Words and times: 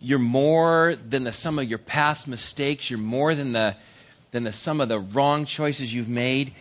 you're 0.00 0.18
more 0.18 0.96
than 0.96 1.24
the 1.24 1.32
sum 1.32 1.58
of 1.58 1.68
your 1.68 1.78
past 1.78 2.28
mistakes. 2.28 2.90
You're 2.90 2.98
more 2.98 3.34
than 3.34 3.52
the, 3.52 3.76
than 4.30 4.44
the 4.44 4.52
sum 4.52 4.80
of 4.80 4.88
the 4.88 5.00
wrong 5.00 5.44
choices 5.44 5.92
you've 5.92 6.08
made. 6.08 6.52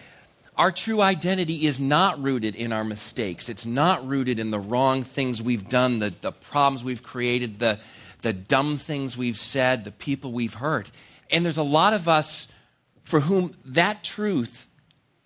Our 0.57 0.71
true 0.71 1.01
identity 1.01 1.67
is 1.67 1.79
not 1.79 2.21
rooted 2.21 2.55
in 2.55 2.73
our 2.73 2.83
mistakes. 2.83 3.47
It's 3.47 3.65
not 3.65 4.08
rooted 4.08 4.39
in 4.39 4.50
the 4.50 4.59
wrong 4.59 5.03
things 5.03 5.39
we've 5.42 5.69
done, 5.69 6.00
the, 6.00 6.13
the 6.21 6.31
problems 6.31 6.83
we've 6.83 7.03
created, 7.03 7.59
the, 7.59 7.79
the 8.21 8.34
dumb 8.34 8.78
things 8.78 9.16
we've 9.16 9.38
said, 9.38 9.84
the 9.84 9.92
people 9.92 10.32
we've 10.32 10.56
hurt. 10.56 10.90
And 11.30 11.46
there's 11.46 11.58
a 11.58 11.64
lot 11.64 11.94
of 11.94 12.10
us 12.10 12.48
for 13.04 13.20
whom 13.20 13.54
that 13.66 14.04
truth, 14.04 14.66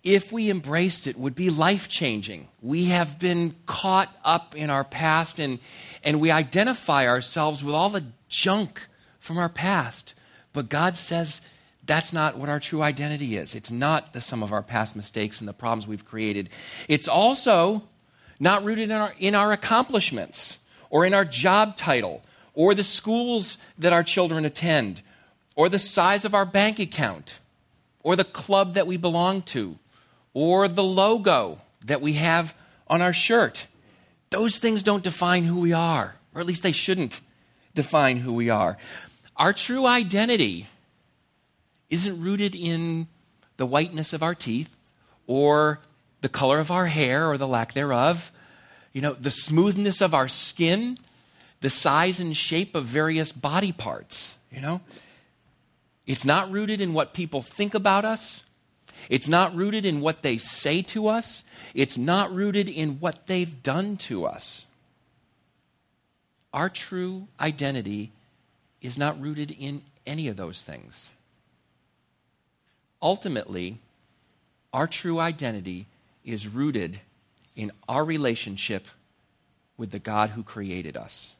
if 0.04 0.32
we 0.32 0.50
embraced 0.50 1.06
it, 1.06 1.16
would 1.16 1.34
be 1.34 1.50
life 1.50 1.88
changing. 1.88 2.48
We 2.60 2.86
have 2.86 3.18
been 3.18 3.54
caught 3.66 4.14
up 4.24 4.56
in 4.56 4.68
our 4.68 4.84
past 4.84 5.38
and, 5.38 5.60
and 6.02 6.20
we 6.20 6.30
identify 6.30 7.06
ourselves 7.06 7.62
with 7.62 7.74
all 7.74 7.88
the 7.88 8.04
junk 8.28 8.88
from 9.20 9.38
our 9.38 9.48
past. 9.48 10.14
But 10.52 10.68
God 10.68 10.96
says 10.96 11.40
that's 11.84 12.12
not 12.12 12.36
what 12.36 12.48
our 12.48 12.60
true 12.60 12.82
identity 12.82 13.36
is. 13.36 13.54
It's 13.54 13.70
not 13.70 14.12
the 14.12 14.20
sum 14.20 14.42
of 14.42 14.52
our 14.52 14.62
past 14.62 14.96
mistakes 14.96 15.40
and 15.40 15.48
the 15.48 15.52
problems 15.52 15.86
we've 15.86 16.04
created. 16.04 16.48
It's 16.88 17.08
also 17.08 17.84
not 18.40 18.64
rooted 18.64 18.84
in 18.84 18.92
our, 18.92 19.14
in 19.18 19.34
our 19.36 19.52
accomplishments 19.52 20.58
or 20.90 21.06
in 21.06 21.14
our 21.14 21.24
job 21.24 21.76
title 21.76 22.22
or 22.54 22.74
the 22.74 22.84
schools 22.84 23.56
that 23.78 23.92
our 23.92 24.02
children 24.02 24.44
attend 24.44 25.02
or 25.54 25.68
the 25.68 25.78
size 25.78 26.24
of 26.24 26.34
our 26.34 26.44
bank 26.44 26.80
account 26.80 27.38
or 28.02 28.16
the 28.16 28.24
club 28.24 28.74
that 28.74 28.86
we 28.86 28.96
belong 28.96 29.42
to 29.42 29.78
or 30.34 30.68
the 30.68 30.82
logo 30.82 31.58
that 31.84 32.00
we 32.00 32.14
have 32.14 32.54
on 32.86 33.02
our 33.02 33.12
shirt. 33.12 33.66
Those 34.30 34.58
things 34.58 34.82
don't 34.82 35.04
define 35.04 35.44
who 35.44 35.60
we 35.60 35.72
are, 35.72 36.14
or 36.34 36.40
at 36.40 36.46
least 36.46 36.62
they 36.62 36.72
shouldn't 36.72 37.20
define 37.74 38.18
who 38.18 38.32
we 38.32 38.50
are. 38.50 38.76
Our 39.36 39.52
true 39.52 39.86
identity 39.86 40.66
isn't 41.90 42.22
rooted 42.22 42.54
in 42.54 43.08
the 43.56 43.66
whiteness 43.66 44.12
of 44.12 44.22
our 44.22 44.34
teeth 44.34 44.74
or 45.26 45.80
the 46.22 46.28
color 46.28 46.58
of 46.58 46.70
our 46.70 46.86
hair 46.86 47.28
or 47.28 47.36
the 47.36 47.48
lack 47.48 47.74
thereof, 47.74 48.32
you 48.92 49.00
know, 49.02 49.12
the 49.14 49.30
smoothness 49.30 50.00
of 50.00 50.14
our 50.14 50.28
skin, 50.28 50.96
the 51.60 51.70
size 51.70 52.20
and 52.20 52.36
shape 52.36 52.74
of 52.74 52.84
various 52.84 53.32
body 53.32 53.72
parts, 53.72 54.36
you 54.50 54.60
know. 54.60 54.80
It's 56.06 56.24
not 56.24 56.50
rooted 56.50 56.80
in 56.80 56.92
what 56.94 57.14
people 57.14 57.42
think 57.42 57.74
about 57.74 58.04
us. 58.04 58.42
It's 59.08 59.28
not 59.28 59.54
rooted 59.54 59.84
in 59.84 60.00
what 60.00 60.22
they 60.22 60.36
say 60.36 60.82
to 60.82 61.08
us. 61.08 61.44
It's 61.74 61.98
not 61.98 62.32
rooted 62.34 62.68
in 62.68 63.00
what 63.00 63.26
they've 63.26 63.62
done 63.62 63.96
to 63.98 64.26
us. 64.26 64.64
Our 66.52 66.68
true 66.68 67.28
identity 67.40 68.12
is 68.80 68.98
not 68.98 69.20
rooted 69.20 69.50
in 69.50 69.82
any 70.06 70.28
of 70.28 70.36
those 70.36 70.62
things. 70.62 71.08
Ultimately, 73.00 73.78
our 74.72 74.86
true 74.86 75.18
identity 75.18 75.86
is 76.24 76.48
rooted 76.48 77.00
in 77.56 77.72
our 77.88 78.04
relationship 78.04 78.86
with 79.76 79.90
the 79.90 79.98
God 79.98 80.30
who 80.30 80.42
created 80.42 80.96
us. 80.96 81.34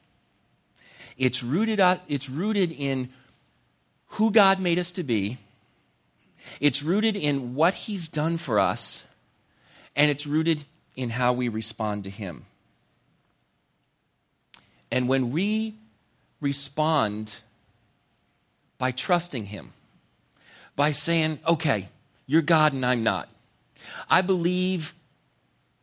It's 1.16 1.42
rooted, 1.42 1.78
uh, 1.78 1.98
it's 2.08 2.28
rooted 2.28 2.72
in 2.72 3.10
who 4.08 4.30
God 4.30 4.60
made 4.60 4.78
us 4.78 4.92
to 4.92 5.02
be, 5.02 5.38
it's 6.60 6.82
rooted 6.82 7.16
in 7.16 7.54
what 7.54 7.74
He's 7.74 8.08
done 8.08 8.36
for 8.36 8.58
us, 8.58 9.04
and 9.94 10.10
it's 10.10 10.26
rooted 10.26 10.64
in 10.96 11.10
how 11.10 11.32
we 11.32 11.48
respond 11.48 12.04
to 12.04 12.10
Him. 12.10 12.46
And 14.90 15.08
when 15.08 15.30
we 15.30 15.74
respond 16.40 17.40
by 18.78 18.90
trusting 18.90 19.46
Him, 19.46 19.72
by 20.76 20.92
saying, 20.92 21.38
okay, 21.46 21.88
you're 22.26 22.42
God 22.42 22.72
and 22.72 22.84
I'm 22.84 23.02
not. 23.02 23.28
I 24.08 24.22
believe 24.22 24.94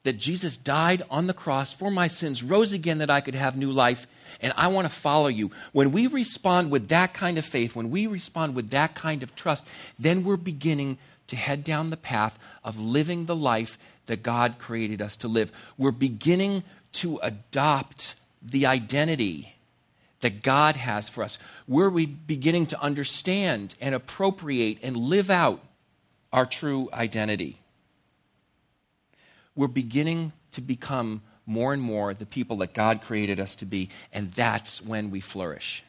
that 0.03 0.17
Jesus 0.17 0.57
died 0.57 1.03
on 1.09 1.27
the 1.27 1.33
cross 1.33 1.73
for 1.73 1.91
my 1.91 2.07
sins, 2.07 2.43
rose 2.43 2.73
again 2.73 2.99
that 2.99 3.09
I 3.09 3.21
could 3.21 3.35
have 3.35 3.57
new 3.57 3.71
life, 3.71 4.07
and 4.41 4.53
I 4.55 4.67
want 4.67 4.87
to 4.87 4.93
follow 4.93 5.27
you. 5.27 5.51
When 5.71 5.91
we 5.91 6.07
respond 6.07 6.71
with 6.71 6.89
that 6.89 7.13
kind 7.13 7.37
of 7.37 7.45
faith, 7.45 7.75
when 7.75 7.89
we 7.89 8.07
respond 8.07 8.55
with 8.55 8.69
that 8.71 8.95
kind 8.95 9.23
of 9.23 9.35
trust, 9.35 9.65
then 9.97 10.23
we're 10.23 10.37
beginning 10.37 10.97
to 11.27 11.35
head 11.35 11.63
down 11.63 11.89
the 11.89 11.97
path 11.97 12.39
of 12.63 12.79
living 12.79 13.25
the 13.25 13.35
life 13.35 13.77
that 14.07 14.23
God 14.23 14.55
created 14.57 15.01
us 15.01 15.15
to 15.17 15.27
live. 15.27 15.51
We're 15.77 15.91
beginning 15.91 16.63
to 16.93 17.19
adopt 17.21 18.15
the 18.41 18.65
identity 18.65 19.55
that 20.21 20.41
God 20.41 20.75
has 20.75 21.07
for 21.07 21.23
us. 21.23 21.37
We're 21.67 21.89
beginning 21.89 22.65
to 22.67 22.81
understand 22.81 23.75
and 23.79 23.95
appropriate 23.95 24.79
and 24.81 24.97
live 24.97 25.29
out 25.29 25.61
our 26.33 26.45
true 26.45 26.89
identity. 26.91 27.59
We're 29.55 29.67
beginning 29.67 30.33
to 30.51 30.61
become 30.61 31.21
more 31.49 31.73
and 31.73 31.81
more 31.81 32.13
the 32.13 32.25
people 32.25 32.57
that 32.57 32.73
God 32.73 33.01
created 33.01 33.39
us 33.39 33.55
to 33.57 33.65
be, 33.65 33.89
and 34.13 34.31
that's 34.31 34.81
when 34.81 35.11
we 35.11 35.19
flourish. 35.19 35.83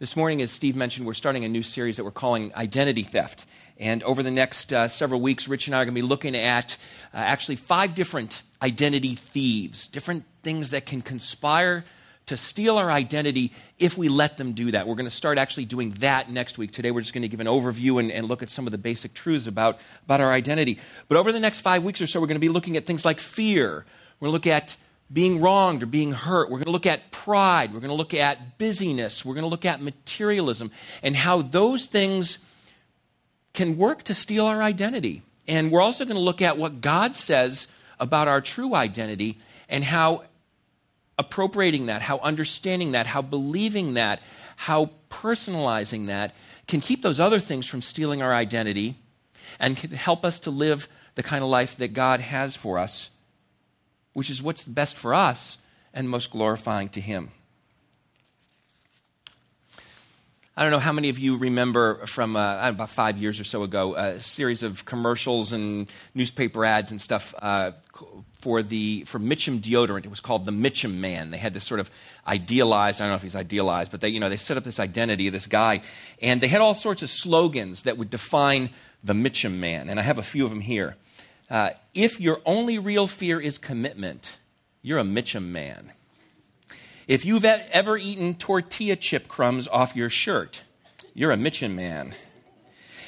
This 0.00 0.16
morning, 0.16 0.40
as 0.40 0.50
Steve 0.50 0.76
mentioned, 0.76 1.06
we're 1.06 1.12
starting 1.12 1.44
a 1.44 1.48
new 1.48 1.62
series 1.62 1.98
that 1.98 2.04
we're 2.04 2.10
calling 2.10 2.54
Identity 2.54 3.02
Theft. 3.02 3.44
And 3.78 4.02
over 4.02 4.22
the 4.22 4.30
next 4.30 4.72
uh, 4.72 4.88
several 4.88 5.20
weeks, 5.20 5.46
Rich 5.46 5.66
and 5.66 5.76
I 5.76 5.80
are 5.80 5.84
going 5.84 5.94
to 5.94 6.00
be 6.00 6.06
looking 6.06 6.34
at 6.34 6.78
uh, 7.12 7.18
actually 7.18 7.56
five 7.56 7.94
different 7.94 8.42
identity 8.62 9.14
thieves, 9.14 9.88
different 9.88 10.24
things 10.42 10.70
that 10.70 10.86
can 10.86 11.02
conspire 11.02 11.84
to 12.30 12.36
steal 12.36 12.78
our 12.78 12.90
identity 12.90 13.52
if 13.78 13.98
we 13.98 14.08
let 14.08 14.38
them 14.38 14.52
do 14.52 14.70
that. 14.70 14.86
We're 14.86 14.94
going 14.94 15.04
to 15.04 15.10
start 15.10 15.36
actually 15.36 15.64
doing 15.64 15.90
that 15.98 16.30
next 16.30 16.58
week. 16.58 16.70
Today, 16.70 16.92
we're 16.92 17.00
just 17.00 17.12
going 17.12 17.22
to 17.22 17.28
give 17.28 17.40
an 17.40 17.48
overview 17.48 17.98
and, 17.98 18.10
and, 18.10 18.28
look 18.28 18.42
at 18.42 18.50
some 18.50 18.66
of 18.66 18.70
the 18.70 18.78
basic 18.78 19.14
truths 19.14 19.48
about, 19.48 19.80
about 20.04 20.20
our 20.20 20.30
identity. 20.30 20.78
But 21.08 21.18
over 21.18 21.32
the 21.32 21.40
next 21.40 21.60
five 21.60 21.82
weeks 21.82 22.00
or 22.00 22.06
so, 22.06 22.20
we're 22.20 22.28
going 22.28 22.36
to 22.36 22.40
be 22.40 22.48
looking 22.48 22.76
at 22.76 22.86
things 22.86 23.04
like 23.04 23.18
fear. 23.18 23.84
We're 24.20 24.26
going 24.26 24.30
to 24.30 24.32
look 24.32 24.46
at 24.46 24.76
being 25.12 25.40
wronged 25.40 25.82
or 25.82 25.86
being 25.86 26.12
hurt. 26.12 26.50
We're 26.50 26.58
going 26.58 26.66
to 26.66 26.70
look 26.70 26.86
at 26.86 27.10
pride. 27.10 27.74
We're 27.74 27.80
going 27.80 27.90
to 27.90 27.96
look 27.96 28.14
at 28.14 28.58
busyness. 28.58 29.24
We're 29.24 29.34
going 29.34 29.42
to 29.42 29.48
look 29.48 29.64
at 29.64 29.82
materialism 29.82 30.70
and 31.02 31.16
how 31.16 31.42
those 31.42 31.86
things 31.86 32.38
can 33.54 33.76
work 33.76 34.04
to 34.04 34.14
steal 34.14 34.46
our 34.46 34.62
identity. 34.62 35.22
And 35.48 35.72
we're 35.72 35.80
also 35.80 36.04
going 36.04 36.16
to 36.16 36.22
look 36.22 36.42
at 36.42 36.56
what 36.56 36.80
God 36.80 37.16
says 37.16 37.66
about 37.98 38.28
our 38.28 38.40
true 38.40 38.74
identity 38.76 39.38
and 39.68 39.82
how 39.82 40.24
appropriating 41.20 41.86
that, 41.86 42.00
how 42.00 42.18
understanding 42.20 42.92
that, 42.92 43.06
how 43.06 43.20
believing 43.20 43.94
that, 43.94 44.22
how 44.56 44.90
personalizing 45.10 46.06
that 46.06 46.34
can 46.66 46.80
keep 46.80 47.02
those 47.02 47.20
other 47.20 47.38
things 47.38 47.66
from 47.66 47.82
stealing 47.82 48.22
our 48.22 48.32
identity 48.32 48.96
and 49.58 49.76
can 49.76 49.90
help 49.90 50.24
us 50.24 50.38
to 50.38 50.50
live 50.50 50.88
the 51.14 51.22
kind 51.22 51.44
of 51.44 51.50
life 51.50 51.76
that 51.76 51.92
God 51.92 52.20
has 52.20 52.56
for 52.56 52.78
us, 52.78 53.10
which 54.14 54.30
is 54.30 54.42
what's 54.42 54.66
best 54.66 54.96
for 54.96 55.12
us 55.12 55.58
and 55.92 56.08
most 56.08 56.30
glorifying 56.30 56.88
to 56.88 57.00
Him. 57.00 57.30
I 60.60 60.64
don't 60.64 60.72
know 60.72 60.78
how 60.78 60.92
many 60.92 61.08
of 61.08 61.18
you 61.18 61.38
remember 61.38 62.04
from 62.04 62.36
uh, 62.36 62.68
about 62.68 62.90
five 62.90 63.16
years 63.16 63.40
or 63.40 63.44
so 63.44 63.62
ago 63.62 63.94
a 63.94 64.20
series 64.20 64.62
of 64.62 64.84
commercials 64.84 65.54
and 65.54 65.90
newspaper 66.14 66.66
ads 66.66 66.90
and 66.90 67.00
stuff 67.00 67.34
uh, 67.40 67.70
for 68.40 68.62
the 68.62 69.04
for 69.06 69.18
Mitchum 69.18 69.62
deodorant. 69.62 70.04
It 70.04 70.10
was 70.10 70.20
called 70.20 70.44
the 70.44 70.50
Mitchum 70.50 70.96
Man. 70.96 71.30
They 71.30 71.38
had 71.38 71.54
this 71.54 71.64
sort 71.64 71.80
of 71.80 71.90
idealized. 72.26 73.00
I 73.00 73.04
don't 73.04 73.12
know 73.12 73.16
if 73.16 73.22
he's 73.22 73.36
idealized, 73.36 73.90
but 73.90 74.02
they 74.02 74.10
you 74.10 74.20
know 74.20 74.28
they 74.28 74.36
set 74.36 74.58
up 74.58 74.64
this 74.64 74.78
identity 74.78 75.28
of 75.28 75.32
this 75.32 75.46
guy, 75.46 75.80
and 76.20 76.42
they 76.42 76.48
had 76.48 76.60
all 76.60 76.74
sorts 76.74 77.02
of 77.02 77.08
slogans 77.08 77.84
that 77.84 77.96
would 77.96 78.10
define 78.10 78.68
the 79.02 79.14
Mitchum 79.14 79.54
Man. 79.54 79.88
And 79.88 79.98
I 79.98 80.02
have 80.02 80.18
a 80.18 80.22
few 80.22 80.44
of 80.44 80.50
them 80.50 80.60
here. 80.60 80.96
Uh, 81.48 81.70
if 81.94 82.20
your 82.20 82.38
only 82.44 82.78
real 82.78 83.06
fear 83.06 83.40
is 83.40 83.56
commitment, 83.56 84.36
you're 84.82 84.98
a 84.98 85.04
Mitchum 85.04 85.44
Man. 85.44 85.92
If 87.10 87.24
you've 87.24 87.44
ever 87.44 87.98
eaten 87.98 88.36
tortilla 88.36 88.94
chip 88.94 89.26
crumbs 89.26 89.66
off 89.66 89.96
your 89.96 90.08
shirt, 90.08 90.62
you're 91.12 91.32
a 91.32 91.36
Mitchum 91.36 91.74
man. 91.74 92.14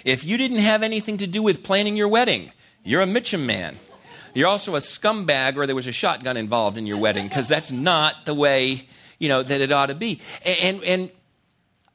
If 0.05 0.25
you 0.25 0.37
didn't 0.37 0.59
have 0.59 0.83
anything 0.83 1.19
to 1.19 1.29
do 1.29 1.41
with 1.41 1.63
planning 1.63 1.97
your 1.97 2.09
wedding, 2.09 2.51
you're 2.83 3.01
a 3.01 3.07
Mitchum 3.07 3.47
man. 3.47 3.77
You're 4.35 4.49
also 4.49 4.75
a 4.75 4.81
scumbag 4.81 5.57
or 5.57 5.69
there 5.69 5.77
was 5.77 5.87
a 5.87 5.93
shotgun 5.93 6.37
involved 6.37 6.77
in 6.77 6.85
your 6.85 6.97
wedding 6.97 7.29
because 7.29 7.47
that's 7.47 7.71
not 7.71 8.27
the 8.27 8.35
way, 8.35 8.89
you 9.21 9.29
know, 9.29 9.41
that 9.41 9.61
it 9.61 9.71
ought 9.71 9.87
to 9.87 9.95
be. 9.95 10.21
And, 10.45 10.83
and, 10.83 11.09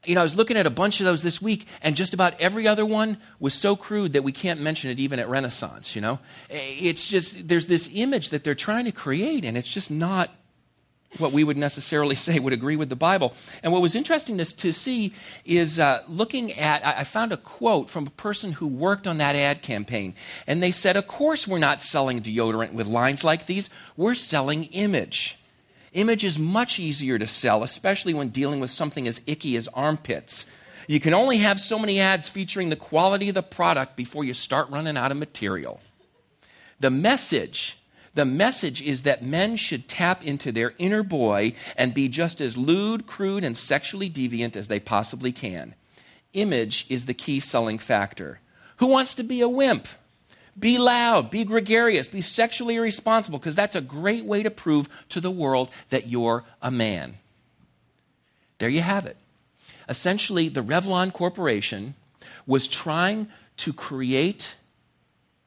you 0.06 0.15
know, 0.15 0.21
I 0.21 0.24
was 0.24 0.38
looking 0.38 0.56
at 0.56 0.65
a 0.65 0.69
bunch 0.69 1.01
of 1.01 1.06
those 1.06 1.24
this 1.24 1.42
week, 1.42 1.68
and 1.81 1.98
just 1.98 2.13
about 2.13 2.39
every 2.39 2.69
other 2.69 2.86
one 2.86 3.18
was 3.42 3.54
so 3.54 3.75
crude 3.75 4.13
that 4.13 4.24
we 4.24 4.31
can't 4.31 4.62
mention 4.62 4.89
it 4.92 5.00
even 5.00 5.19
at 5.19 5.27
Renaissance, 5.27 5.94
you 5.94 6.01
know? 6.01 6.19
It's 6.50 7.09
just, 7.09 7.50
there's 7.50 7.68
this 7.68 7.89
image 7.94 8.30
that 8.30 8.45
they're 8.45 8.56
trying 8.56 8.86
to 8.86 8.94
create, 8.94 9.44
and 9.44 9.57
it's 9.57 9.69
just 9.69 9.92
not 9.92 10.30
what 11.18 11.31
we 11.31 11.44
would 11.44 11.57
necessarily 11.57 12.15
say 12.27 12.39
would 12.39 12.54
agree 12.54 12.75
with 12.75 12.89
the 12.89 12.95
Bible. 12.95 13.33
And 13.63 13.71
what 13.71 13.81
was 13.81 13.95
interesting 13.95 14.38
to, 14.38 14.45
to 14.45 14.71
see 14.71 15.13
is 15.45 15.80
uh, 15.80 16.04
looking 16.07 16.54
at, 16.54 16.86
I, 16.86 17.00
I 17.00 17.04
found 17.04 17.31
a 17.31 17.38
quote 17.38 17.89
from 17.89 18.07
a 18.07 18.12
person 18.12 18.54
who 18.54 18.68
worked 18.68 19.07
on 19.07 19.18
that 19.18 19.36
ad 19.36 19.62
campaign. 19.62 20.15
And 20.45 20.62
they 20.62 20.71
said, 20.71 20.98
Of 20.98 21.07
course, 21.07 21.48
we're 21.48 21.59
not 21.59 21.81
selling 21.81 22.21
deodorant 22.21 22.74
with 22.74 22.88
lines 22.88 23.24
like 23.24 23.45
these, 23.45 23.69
we're 23.95 24.15
selling 24.15 24.65
image. 24.65 25.38
Image 25.94 26.24
is 26.24 26.38
much 26.38 26.80
easier 26.80 27.18
to 27.18 27.25
sell, 27.25 27.63
especially 27.63 28.13
when 28.13 28.30
dealing 28.30 28.59
with 28.59 28.69
something 28.69 29.07
as 29.07 29.21
icky 29.25 29.56
as 29.56 29.68
armpits. 29.69 30.45
You 30.86 31.00
can 31.00 31.13
only 31.13 31.39
have 31.39 31.59
so 31.59 31.80
many 31.80 32.00
ads 32.00 32.30
featuring 32.30 32.69
the 32.69 32.75
quality 32.75 33.30
of 33.30 33.36
the 33.36 33.44
product 33.44 33.95
before 33.95 34.24
you 34.24 34.33
start 34.33 34.69
running 34.69 34.95
out 34.95 35.12
of 35.12 35.18
material. 35.18 35.81
The 36.80 36.92
message 36.92 37.77
the 38.18 38.25
message 38.25 38.81
is 38.81 39.04
that 39.04 39.24
men 39.24 39.56
should 39.56 39.88
tap 39.88 40.25
into 40.25 40.52
their 40.52 40.74
inner 40.80 41.04
boy 41.04 41.54
and 41.75 41.94
be 41.94 42.10
just 42.10 42.42
as 42.42 42.58
lewd, 42.58 43.06
crude, 43.06 43.44
and 43.44 43.56
sexually 43.56 44.10
deviant 44.10 44.56
as 44.56 44.69
they 44.69 44.80
possibly 44.80 45.31
can. 45.31 45.75
Image 46.34 46.88
is 46.90 47.06
the 47.06 47.14
key 47.14 47.40
selling 47.40 47.78
factor. 47.78 48.40
Who 48.78 48.88
wants 48.88 49.14
to 49.14 49.24
be 49.24 49.42
a 49.42 49.48
wimp? 49.48 49.88
Be 50.58 50.80
loud, 50.80 51.30
be 51.30 51.46
gregarious, 51.46 52.08
be 52.08 52.22
sexually 52.22 52.78
irresponsible, 52.78 53.38
because 53.38 53.56
that's 53.56 53.75
a 53.75 53.81
great 53.81 54.25
way 54.25 54.42
to 54.42 54.50
prove 54.50 54.90
to 55.10 55.22
the 55.22 55.30
world 55.30 55.69
that 55.90 56.08
you're 56.08 56.44
a 56.60 56.72
man. 56.72 57.18
There 58.58 58.68
you 58.68 58.81
have 58.81 59.06
it. 59.06 59.18
Essentially, 59.88 60.50
the 60.50 60.64
Revlon 60.64 61.14
Corporation 61.14 61.94
was 62.48 62.68
trying 62.68 63.28
to 63.58 63.74
create 63.74 64.56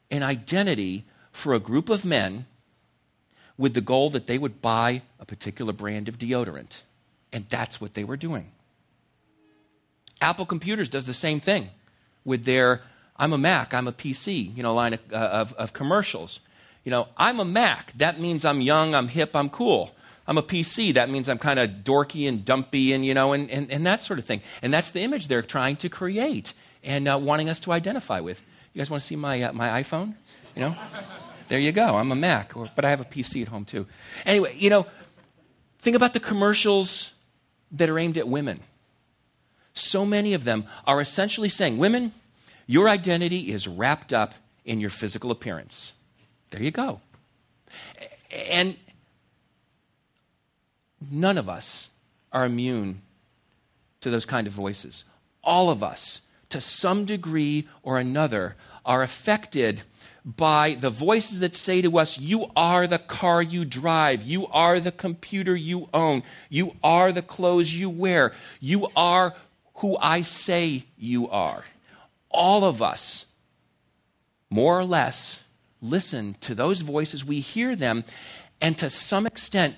an 0.09 0.23
identity 0.23 1.05
for 1.33 1.53
a 1.53 1.59
group 1.59 1.89
of 1.89 2.05
men 2.05 2.47
with 3.61 3.75
the 3.75 3.81
goal 3.83 4.09
that 4.09 4.27
they 4.27 4.39
would 4.39 4.63
buy 4.63 5.03
a 5.21 5.27
particular 5.27 5.75
brand 5.75 6.09
of 6.09 6.19
deodorant. 6.19 6.81
And 7.31 7.45
that's 7.51 7.79
what 7.79 7.93
they 7.93 8.05
were 8.05 8.17
doing. 8.17 8.51
Apple 10.23 10.47
Computers 10.47 10.89
does 10.89 11.07
the 11.07 11.13
same 11.13 11.41
thing 11.41 11.69
with 12.25 12.47
their 12.47 12.81
I'm 13.19 13.35
a 13.35 13.39
Mac, 13.39 13.75
I'm 13.75 13.87
a 13.87 13.93
PC, 13.93 14.57
you 14.57 14.63
know, 14.63 14.75
line 14.75 14.95
of, 14.95 15.01
uh, 15.13 15.17
of, 15.17 15.53
of 15.53 15.75
commercials. 15.75 16.41
You 16.85 16.91
know, 16.91 17.09
I'm 17.19 17.39
a 17.39 17.45
Mac. 17.45 17.93
That 17.99 18.19
means 18.19 18.47
I'm 18.47 18.63
young, 18.63 18.95
I'm 18.95 19.09
hip, 19.09 19.37
I'm 19.37 19.51
cool. 19.51 19.95
I'm 20.27 20.39
a 20.39 20.43
PC. 20.43 20.95
That 20.95 21.11
means 21.11 21.29
I'm 21.29 21.39
kind 21.39 21.59
of 21.59 21.69
dorky 21.85 22.27
and 22.27 22.43
dumpy 22.43 22.95
and, 22.95 23.05
you 23.05 23.13
know, 23.13 23.35
and, 23.35 23.51
and, 23.51 23.71
and, 23.71 23.85
that 23.87 24.03
sort 24.03 24.19
of 24.19 24.25
thing. 24.25 24.41
And 24.63 24.73
that's 24.73 24.91
the 24.93 25.01
image 25.01 25.29
they're 25.29 25.43
trying 25.43 25.77
to 25.77 25.91
create 25.91 26.55
and 26.83 27.07
uh, 27.07 27.19
wanting 27.19 27.51
us 27.51 27.61
to 27.61 27.73
identify 27.73 28.21
with. 28.21 28.41
You 28.73 28.79
guys 28.79 28.89
want 28.89 29.03
to 29.03 29.07
see 29.07 29.17
my, 29.17 29.43
uh, 29.43 29.53
my 29.53 29.83
iPhone? 29.83 30.15
You 30.55 30.63
know? 30.63 30.77
There 31.51 31.59
you 31.59 31.73
go. 31.73 31.97
I'm 31.97 32.13
a 32.13 32.15
Mac, 32.15 32.57
or, 32.57 32.71
but 32.77 32.85
I 32.85 32.91
have 32.91 33.01
a 33.01 33.05
PC 33.05 33.43
at 33.43 33.49
home 33.49 33.65
too. 33.65 33.89
Anyway, 34.25 34.55
you 34.57 34.71
know, 34.71 34.87
think 35.81 35.97
about 35.97 36.13
the 36.13 36.21
commercials 36.21 37.13
that 37.73 37.91
are 37.91 37.99
aimed 37.99 38.17
at 38.17 38.29
women. 38.29 38.61
So 39.75 40.07
many 40.07 40.33
of 40.35 40.45
them 40.45 40.65
are 40.87 41.01
essentially 41.01 41.49
saying, 41.49 41.77
Women, 41.77 42.13
your 42.69 42.89
identity 42.89 43.51
is 43.51 43.67
wrapped 43.67 44.13
up 44.13 44.35
in 44.65 44.79
your 44.79 44.91
physical 44.91 45.33
appearance. 45.33 45.93
There 46.51 46.63
you 46.63 46.71
go. 46.71 47.01
And 48.49 48.77
none 51.11 51.37
of 51.37 51.49
us 51.49 51.89
are 52.33 52.45
immune 52.45 53.03
to 54.03 54.11
those 54.11 54.25
kind 54.25 54.47
of 54.47 54.53
voices. 54.53 55.05
All 55.43 55.69
of 55.69 55.83
us, 55.83 56.21
to 56.51 56.61
some 56.61 57.07
degree 57.07 57.67
or 57.83 57.99
another, 57.99 58.55
are 58.87 59.03
affected 59.03 59.83
by 60.25 60.75
the 60.75 60.91
voices 60.91 61.41
that 61.41 61.55
say 61.55 61.83
to 61.83 61.99
us, 61.99 62.19
You 62.19 62.51
are 62.55 62.87
the 62.87 62.99
car 62.99 63.43
you 63.43 63.65
drive. 63.65 64.23
You 64.23 64.47
are 64.49 64.81
the 64.81 64.93
computer 64.93 65.57
you 65.57 65.89
own. 65.95 66.23
You 66.49 66.77
are 66.83 67.13
the 67.13 67.23
clothes 67.23 67.75
you 67.75 67.89
wear. 67.89 68.33
You 68.61 68.89
are 68.97 69.35
who 69.77 69.97
I 69.99 70.23
say 70.23 70.85
you 70.99 71.29
are. 71.29 71.65
All 72.31 72.65
of 72.65 72.83
us, 72.83 73.27
more 74.51 74.79
or 74.79 74.85
less, 74.85 75.43
listen 75.81 76.37
to 76.41 76.55
those 76.55 76.83
voices. 76.83 77.25
We 77.25 77.41
hear 77.41 77.75
them, 77.75 78.05
and 78.61 78.77
to 78.79 78.91
some 78.91 79.27
extent, 79.27 79.75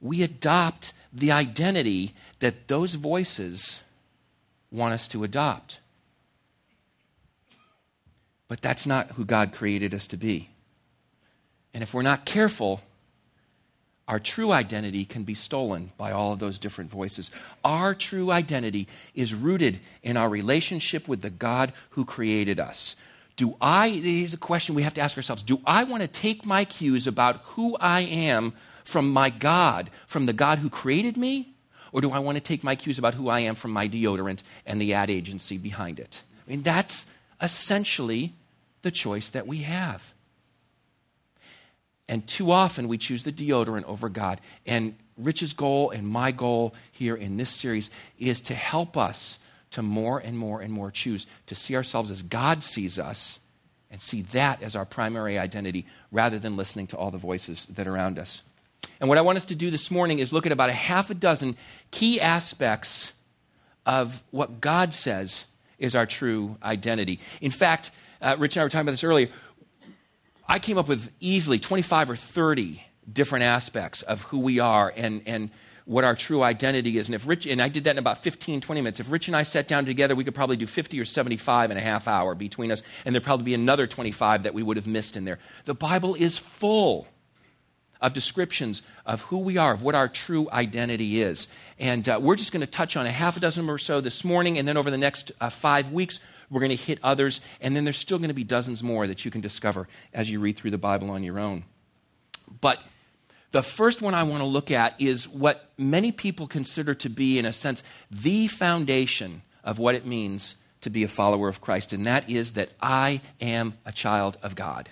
we 0.00 0.22
adopt 0.22 0.92
the 1.12 1.32
identity 1.32 2.14
that 2.38 2.68
those 2.68 2.94
voices 2.94 3.82
want 4.70 4.94
us 4.94 5.08
to 5.08 5.24
adopt. 5.24 5.80
But 8.50 8.62
that's 8.62 8.84
not 8.84 9.12
who 9.12 9.24
God 9.24 9.52
created 9.52 9.94
us 9.94 10.08
to 10.08 10.16
be. 10.16 10.48
And 11.72 11.84
if 11.84 11.94
we're 11.94 12.02
not 12.02 12.24
careful, 12.24 12.80
our 14.08 14.18
true 14.18 14.50
identity 14.50 15.04
can 15.04 15.22
be 15.22 15.34
stolen 15.34 15.92
by 15.96 16.10
all 16.10 16.32
of 16.32 16.40
those 16.40 16.58
different 16.58 16.90
voices. 16.90 17.30
Our 17.62 17.94
true 17.94 18.32
identity 18.32 18.88
is 19.14 19.32
rooted 19.32 19.78
in 20.02 20.16
our 20.16 20.28
relationship 20.28 21.06
with 21.06 21.20
the 21.20 21.30
God 21.30 21.72
who 21.90 22.04
created 22.04 22.58
us. 22.58 22.96
Do 23.36 23.56
I, 23.60 23.88
here's 23.88 24.34
a 24.34 24.36
question 24.36 24.74
we 24.74 24.82
have 24.82 24.94
to 24.94 25.00
ask 25.00 25.16
ourselves 25.16 25.44
do 25.44 25.60
I 25.64 25.84
want 25.84 26.02
to 26.02 26.08
take 26.08 26.44
my 26.44 26.64
cues 26.64 27.06
about 27.06 27.36
who 27.52 27.76
I 27.78 28.00
am 28.00 28.52
from 28.82 29.12
my 29.12 29.30
God, 29.30 29.90
from 30.08 30.26
the 30.26 30.32
God 30.32 30.58
who 30.58 30.68
created 30.68 31.16
me? 31.16 31.54
Or 31.92 32.00
do 32.00 32.10
I 32.10 32.18
want 32.18 32.36
to 32.36 32.42
take 32.42 32.64
my 32.64 32.74
cues 32.74 32.98
about 32.98 33.14
who 33.14 33.28
I 33.28 33.40
am 33.40 33.54
from 33.54 33.70
my 33.70 33.86
deodorant 33.86 34.42
and 34.66 34.80
the 34.80 34.94
ad 34.94 35.08
agency 35.08 35.56
behind 35.56 36.00
it? 36.00 36.24
I 36.44 36.50
mean, 36.50 36.62
that's 36.62 37.06
essentially 37.40 38.34
the 38.82 38.90
choice 38.90 39.30
that 39.30 39.46
we 39.46 39.58
have. 39.58 40.12
And 42.08 42.26
too 42.26 42.50
often 42.50 42.88
we 42.88 42.98
choose 42.98 43.22
the 43.22 43.32
deodorant 43.32 43.84
over 43.84 44.08
God. 44.08 44.40
And 44.66 44.96
Rich's 45.16 45.52
goal 45.52 45.90
and 45.90 46.06
my 46.06 46.32
goal 46.32 46.74
here 46.90 47.14
in 47.14 47.36
this 47.36 47.50
series 47.50 47.90
is 48.18 48.40
to 48.42 48.54
help 48.54 48.96
us 48.96 49.38
to 49.70 49.82
more 49.82 50.18
and 50.18 50.36
more 50.36 50.60
and 50.60 50.72
more 50.72 50.90
choose 50.90 51.26
to 51.46 51.54
see 51.54 51.76
ourselves 51.76 52.10
as 52.10 52.22
God 52.22 52.62
sees 52.62 52.98
us 52.98 53.38
and 53.90 54.00
see 54.00 54.22
that 54.22 54.62
as 54.62 54.74
our 54.74 54.84
primary 54.84 55.38
identity 55.38 55.86
rather 56.10 56.38
than 56.38 56.56
listening 56.56 56.86
to 56.88 56.96
all 56.96 57.10
the 57.10 57.18
voices 57.18 57.66
that 57.66 57.86
are 57.86 57.94
around 57.94 58.18
us. 58.18 58.42
And 58.98 59.08
what 59.08 59.18
I 59.18 59.22
want 59.22 59.36
us 59.36 59.44
to 59.46 59.54
do 59.54 59.70
this 59.70 59.90
morning 59.90 60.18
is 60.18 60.32
look 60.32 60.46
at 60.46 60.52
about 60.52 60.68
a 60.68 60.74
half 60.74 61.10
a 61.10 61.14
dozen 61.14 61.56
key 61.90 62.20
aspects 62.20 63.12
of 63.86 64.22
what 64.30 64.60
God 64.60 64.92
says 64.92 65.46
is 65.78 65.94
our 65.94 66.06
true 66.06 66.56
identity. 66.62 67.18
In 67.40 67.50
fact, 67.50 67.90
uh, 68.20 68.36
Rich 68.38 68.56
and 68.56 68.62
I 68.62 68.64
were 68.64 68.70
talking 68.70 68.82
about 68.82 68.92
this 68.92 69.04
earlier. 69.04 69.28
I 70.48 70.58
came 70.58 70.78
up 70.78 70.88
with 70.88 71.10
easily 71.20 71.58
25 71.58 72.10
or 72.10 72.16
30 72.16 72.82
different 73.10 73.44
aspects 73.44 74.02
of 74.02 74.22
who 74.22 74.40
we 74.40 74.58
are 74.58 74.92
and, 74.96 75.22
and 75.26 75.50
what 75.84 76.04
our 76.04 76.14
true 76.14 76.42
identity 76.42 76.98
is. 76.98 77.08
And 77.08 77.14
if 77.14 77.26
Rich, 77.26 77.46
and 77.46 77.60
I 77.60 77.68
did 77.68 77.84
that 77.84 77.92
in 77.92 77.98
about 77.98 78.18
15, 78.18 78.60
20 78.60 78.80
minutes. 78.80 79.00
If 79.00 79.10
Rich 79.10 79.28
and 79.28 79.36
I 79.36 79.42
sat 79.42 79.66
down 79.66 79.86
together, 79.86 80.14
we 80.14 80.24
could 80.24 80.34
probably 80.34 80.56
do 80.56 80.66
50 80.66 81.00
or 81.00 81.04
75 81.04 81.70
in 81.70 81.76
a 81.76 81.80
half 81.80 82.06
hour 82.06 82.34
between 82.34 82.70
us, 82.70 82.82
and 83.04 83.14
there'd 83.14 83.24
probably 83.24 83.44
be 83.44 83.54
another 83.54 83.86
25 83.86 84.44
that 84.44 84.54
we 84.54 84.62
would 84.62 84.76
have 84.76 84.86
missed 84.86 85.16
in 85.16 85.24
there. 85.24 85.38
The 85.64 85.74
Bible 85.74 86.14
is 86.14 86.38
full 86.38 87.08
of 88.00 88.12
descriptions 88.12 88.82
of 89.04 89.22
who 89.22 89.38
we 89.38 89.56
are, 89.56 89.72
of 89.72 89.82
what 89.82 89.94
our 89.94 90.08
true 90.08 90.48
identity 90.52 91.20
is. 91.20 91.48
And 91.78 92.08
uh, 92.08 92.18
we're 92.22 92.36
just 92.36 92.52
going 92.52 92.62
to 92.62 92.70
touch 92.70 92.96
on 92.96 93.04
a 93.04 93.10
half 93.10 93.36
a 93.36 93.40
dozen 93.40 93.68
or 93.68 93.78
so 93.78 94.00
this 94.00 94.24
morning, 94.24 94.58
and 94.58 94.66
then 94.66 94.76
over 94.76 94.90
the 94.90 94.98
next 94.98 95.32
uh, 95.40 95.50
five 95.50 95.92
weeks, 95.92 96.20
we're 96.50 96.60
going 96.60 96.76
to 96.76 96.84
hit 96.84 96.98
others, 97.02 97.40
and 97.60 97.76
then 97.76 97.84
there's 97.84 97.96
still 97.96 98.18
going 98.18 98.28
to 98.28 98.34
be 98.34 98.44
dozens 98.44 98.82
more 98.82 99.06
that 99.06 99.24
you 99.24 99.30
can 99.30 99.40
discover 99.40 99.88
as 100.12 100.30
you 100.30 100.40
read 100.40 100.56
through 100.56 100.72
the 100.72 100.78
Bible 100.78 101.10
on 101.10 101.22
your 101.22 101.38
own. 101.38 101.64
But 102.60 102.82
the 103.52 103.62
first 103.62 104.02
one 104.02 104.14
I 104.14 104.24
want 104.24 104.40
to 104.40 104.46
look 104.46 104.70
at 104.70 105.00
is 105.00 105.28
what 105.28 105.70
many 105.78 106.12
people 106.12 106.46
consider 106.46 106.94
to 106.94 107.08
be, 107.08 107.38
in 107.38 107.46
a 107.46 107.52
sense, 107.52 107.82
the 108.10 108.46
foundation 108.46 109.42
of 109.64 109.78
what 109.78 109.94
it 109.94 110.06
means 110.06 110.56
to 110.80 110.90
be 110.90 111.04
a 111.04 111.08
follower 111.08 111.48
of 111.48 111.60
Christ, 111.60 111.92
and 111.92 112.06
that 112.06 112.28
is 112.28 112.54
that 112.54 112.70
I 112.80 113.20
am 113.40 113.74
a 113.84 113.92
child 113.92 114.38
of 114.42 114.54
God. 114.54 114.88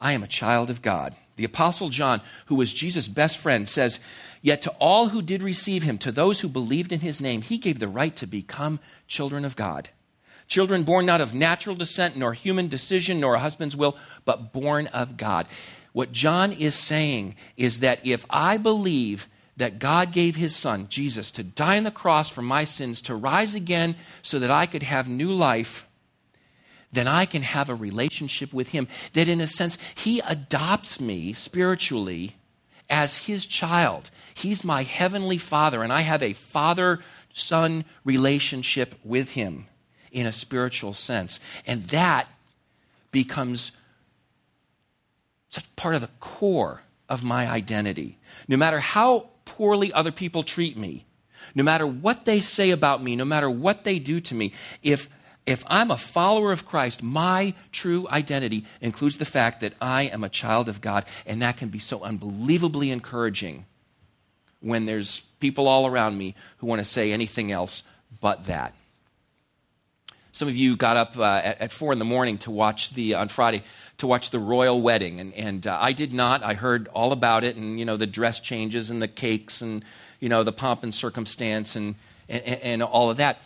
I 0.00 0.12
am 0.12 0.22
a 0.22 0.28
child 0.28 0.70
of 0.70 0.82
God. 0.82 1.16
The 1.36 1.44
Apostle 1.44 1.88
John, 1.88 2.20
who 2.46 2.56
was 2.56 2.72
Jesus' 2.72 3.08
best 3.08 3.38
friend, 3.38 3.68
says, 3.68 4.00
Yet 4.42 4.62
to 4.62 4.70
all 4.78 5.08
who 5.08 5.22
did 5.22 5.42
receive 5.42 5.82
him, 5.82 5.98
to 5.98 6.12
those 6.12 6.40
who 6.40 6.48
believed 6.48 6.92
in 6.92 7.00
his 7.00 7.20
name, 7.20 7.42
he 7.42 7.58
gave 7.58 7.78
the 7.78 7.88
right 7.88 8.14
to 8.16 8.26
become 8.26 8.80
children 9.06 9.44
of 9.44 9.56
God. 9.56 9.88
Children 10.48 10.84
born 10.84 11.06
not 11.06 11.20
of 11.20 11.34
natural 11.34 11.74
descent, 11.74 12.16
nor 12.16 12.32
human 12.32 12.68
decision, 12.68 13.20
nor 13.20 13.34
a 13.34 13.40
husband's 13.40 13.76
will, 13.76 13.96
but 14.24 14.52
born 14.52 14.86
of 14.88 15.16
God. 15.16 15.46
What 15.92 16.12
John 16.12 16.52
is 16.52 16.74
saying 16.74 17.36
is 17.56 17.80
that 17.80 18.06
if 18.06 18.24
I 18.30 18.58
believe 18.58 19.28
that 19.56 19.78
God 19.78 20.12
gave 20.12 20.36
his 20.36 20.54
son, 20.54 20.86
Jesus, 20.88 21.30
to 21.32 21.42
die 21.42 21.78
on 21.78 21.84
the 21.84 21.90
cross 21.90 22.28
for 22.28 22.42
my 22.42 22.64
sins, 22.64 23.00
to 23.02 23.14
rise 23.14 23.54
again 23.54 23.96
so 24.22 24.38
that 24.38 24.50
I 24.50 24.66
could 24.66 24.82
have 24.82 25.08
new 25.08 25.32
life, 25.32 25.86
then 26.92 27.08
I 27.08 27.24
can 27.24 27.42
have 27.42 27.68
a 27.68 27.74
relationship 27.74 28.52
with 28.52 28.68
him. 28.68 28.86
That 29.14 29.28
in 29.28 29.40
a 29.40 29.46
sense, 29.46 29.78
he 29.94 30.20
adopts 30.20 31.00
me 31.00 31.32
spiritually 31.32 32.36
as 32.88 33.24
his 33.26 33.46
child. 33.46 34.10
He's 34.34 34.62
my 34.62 34.82
heavenly 34.82 35.38
father, 35.38 35.82
and 35.82 35.92
I 35.92 36.02
have 36.02 36.22
a 36.22 36.34
father 36.34 37.00
son 37.32 37.84
relationship 38.04 38.94
with 39.02 39.32
him 39.32 39.66
in 40.12 40.26
a 40.26 40.32
spiritual 40.32 40.92
sense. 40.92 41.40
And 41.66 41.82
that 41.82 42.28
becomes 43.12 43.72
such 45.48 45.76
part 45.76 45.94
of 45.94 46.00
the 46.00 46.10
core 46.20 46.82
of 47.08 47.24
my 47.24 47.48
identity. 47.48 48.18
No 48.48 48.56
matter 48.56 48.80
how 48.80 49.28
poorly 49.44 49.92
other 49.92 50.12
people 50.12 50.42
treat 50.42 50.76
me, 50.76 51.06
no 51.54 51.62
matter 51.62 51.86
what 51.86 52.24
they 52.24 52.40
say 52.40 52.70
about 52.70 53.02
me, 53.02 53.16
no 53.16 53.24
matter 53.24 53.48
what 53.48 53.84
they 53.84 53.98
do 53.98 54.20
to 54.20 54.34
me, 54.34 54.52
if 54.82 55.08
If 55.46 55.62
I'm 55.68 55.92
a 55.92 55.96
follower 55.96 56.50
of 56.50 56.64
Christ, 56.64 57.04
my 57.04 57.54
true 57.70 58.08
identity 58.10 58.64
includes 58.80 59.16
the 59.18 59.24
fact 59.24 59.60
that 59.60 59.74
I 59.80 60.10
am 60.10 60.24
a 60.24 60.28
child 60.28 60.68
of 60.68 60.80
God, 60.80 61.04
and 61.24 61.40
that 61.40 61.56
can 61.56 61.68
be 61.68 61.78
so 61.78 62.02
unbelievably 62.02 62.90
encouraging 62.90 63.64
when 64.60 64.86
there's 64.86 65.22
people 65.38 65.68
all 65.68 65.86
around 65.86 66.18
me 66.18 66.34
who 66.58 66.66
want 66.66 66.80
to 66.80 66.84
say 66.84 67.12
anything 67.12 67.52
else 67.52 67.84
but 68.20 68.46
that. 68.46 68.74
Some 70.36 70.48
of 70.48 70.56
you 70.56 70.76
got 70.76 70.98
up 70.98 71.16
uh, 71.16 71.22
at, 71.22 71.62
at, 71.62 71.72
four 71.72 71.94
in 71.94 71.98
the 71.98 72.04
morning 72.04 72.36
to 72.38 72.50
watch 72.50 72.90
the 72.90 73.14
on 73.14 73.28
Friday 73.28 73.62
to 73.96 74.06
watch 74.06 74.28
the 74.28 74.38
royal 74.38 74.82
wedding, 74.82 75.18
and, 75.18 75.32
and 75.32 75.66
uh, 75.66 75.78
I 75.80 75.92
did 75.92 76.12
not. 76.12 76.42
I 76.42 76.52
heard 76.52 76.88
all 76.88 77.12
about 77.12 77.42
it, 77.42 77.56
and 77.56 77.78
you 77.78 77.86
know 77.86 77.96
the 77.96 78.06
dress 78.06 78.38
changes 78.38 78.90
and 78.90 79.00
the 79.00 79.08
cakes, 79.08 79.62
and 79.62 79.82
you 80.20 80.28
know 80.28 80.42
the 80.42 80.52
pomp 80.52 80.82
and 80.82 80.94
circumstance, 80.94 81.74
and 81.74 81.94
and, 82.28 82.44
and 82.44 82.82
all 82.82 83.08
of 83.08 83.16
that. 83.16 83.40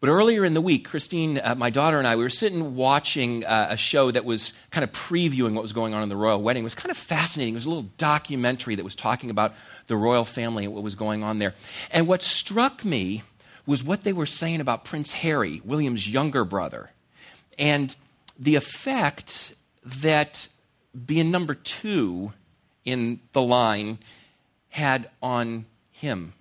But 0.00 0.08
earlier 0.08 0.44
in 0.44 0.54
the 0.54 0.60
week, 0.60 0.88
Christine, 0.88 1.38
uh, 1.38 1.54
my 1.54 1.70
daughter, 1.70 1.98
and 1.98 2.08
I, 2.08 2.16
we 2.16 2.24
were 2.24 2.28
sitting 2.30 2.74
watching 2.74 3.44
uh, 3.44 3.68
a 3.70 3.76
show 3.76 4.10
that 4.10 4.24
was 4.24 4.54
kind 4.72 4.82
of 4.82 4.90
previewing 4.90 5.54
what 5.54 5.62
was 5.62 5.72
going 5.72 5.94
on 5.94 6.02
in 6.02 6.08
the 6.08 6.16
royal 6.16 6.42
wedding. 6.42 6.64
It 6.64 6.64
was 6.64 6.74
kind 6.74 6.90
of 6.90 6.96
fascinating. 6.96 7.54
It 7.54 7.58
was 7.58 7.66
a 7.66 7.68
little 7.68 7.90
documentary 7.96 8.74
that 8.74 8.84
was 8.84 8.96
talking 8.96 9.30
about 9.30 9.54
the 9.86 9.96
royal 9.96 10.24
family 10.24 10.64
and 10.64 10.74
what 10.74 10.82
was 10.82 10.96
going 10.96 11.22
on 11.22 11.38
there. 11.38 11.54
And 11.92 12.08
what 12.08 12.22
struck 12.22 12.84
me 12.84 13.22
was 13.66 13.82
what 13.82 14.04
they 14.04 14.12
were 14.12 14.26
saying 14.26 14.60
about 14.60 14.84
Prince 14.84 15.12
Harry, 15.14 15.60
William's 15.64 16.08
younger 16.08 16.44
brother, 16.44 16.90
and 17.58 17.94
the 18.38 18.56
effect 18.56 19.54
that 19.84 20.48
being 21.06 21.30
number 21.30 21.54
two 21.54 22.32
in 22.84 23.20
the 23.32 23.42
line 23.42 23.98
had 24.70 25.08
on 25.22 25.66
him 25.92 26.32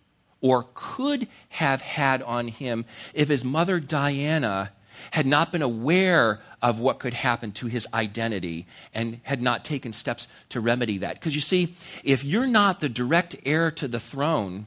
or 0.41 0.67
could 0.73 1.27
have 1.49 1.81
had 1.81 2.21
on 2.21 2.47
him 2.47 2.85
if 3.13 3.29
his 3.29 3.45
mother 3.45 3.79
Diana 3.79 4.71
had 5.11 5.25
not 5.25 5.51
been 5.51 5.61
aware 5.61 6.41
of 6.61 6.79
what 6.79 6.99
could 6.99 7.13
happen 7.13 7.51
to 7.51 7.67
his 7.67 7.87
identity 7.93 8.65
and 8.93 9.19
had 9.23 9.41
not 9.41 9.65
taken 9.65 9.93
steps 9.93 10.27
to 10.49 10.59
remedy 10.59 10.99
that. 10.99 11.15
Because 11.15 11.35
you 11.35 11.41
see, 11.41 11.75
if 12.03 12.23
you're 12.23 12.47
not 12.47 12.79
the 12.79 12.89
direct 12.89 13.35
heir 13.45 13.71
to 13.71 13.87
the 13.87 13.99
throne, 13.99 14.65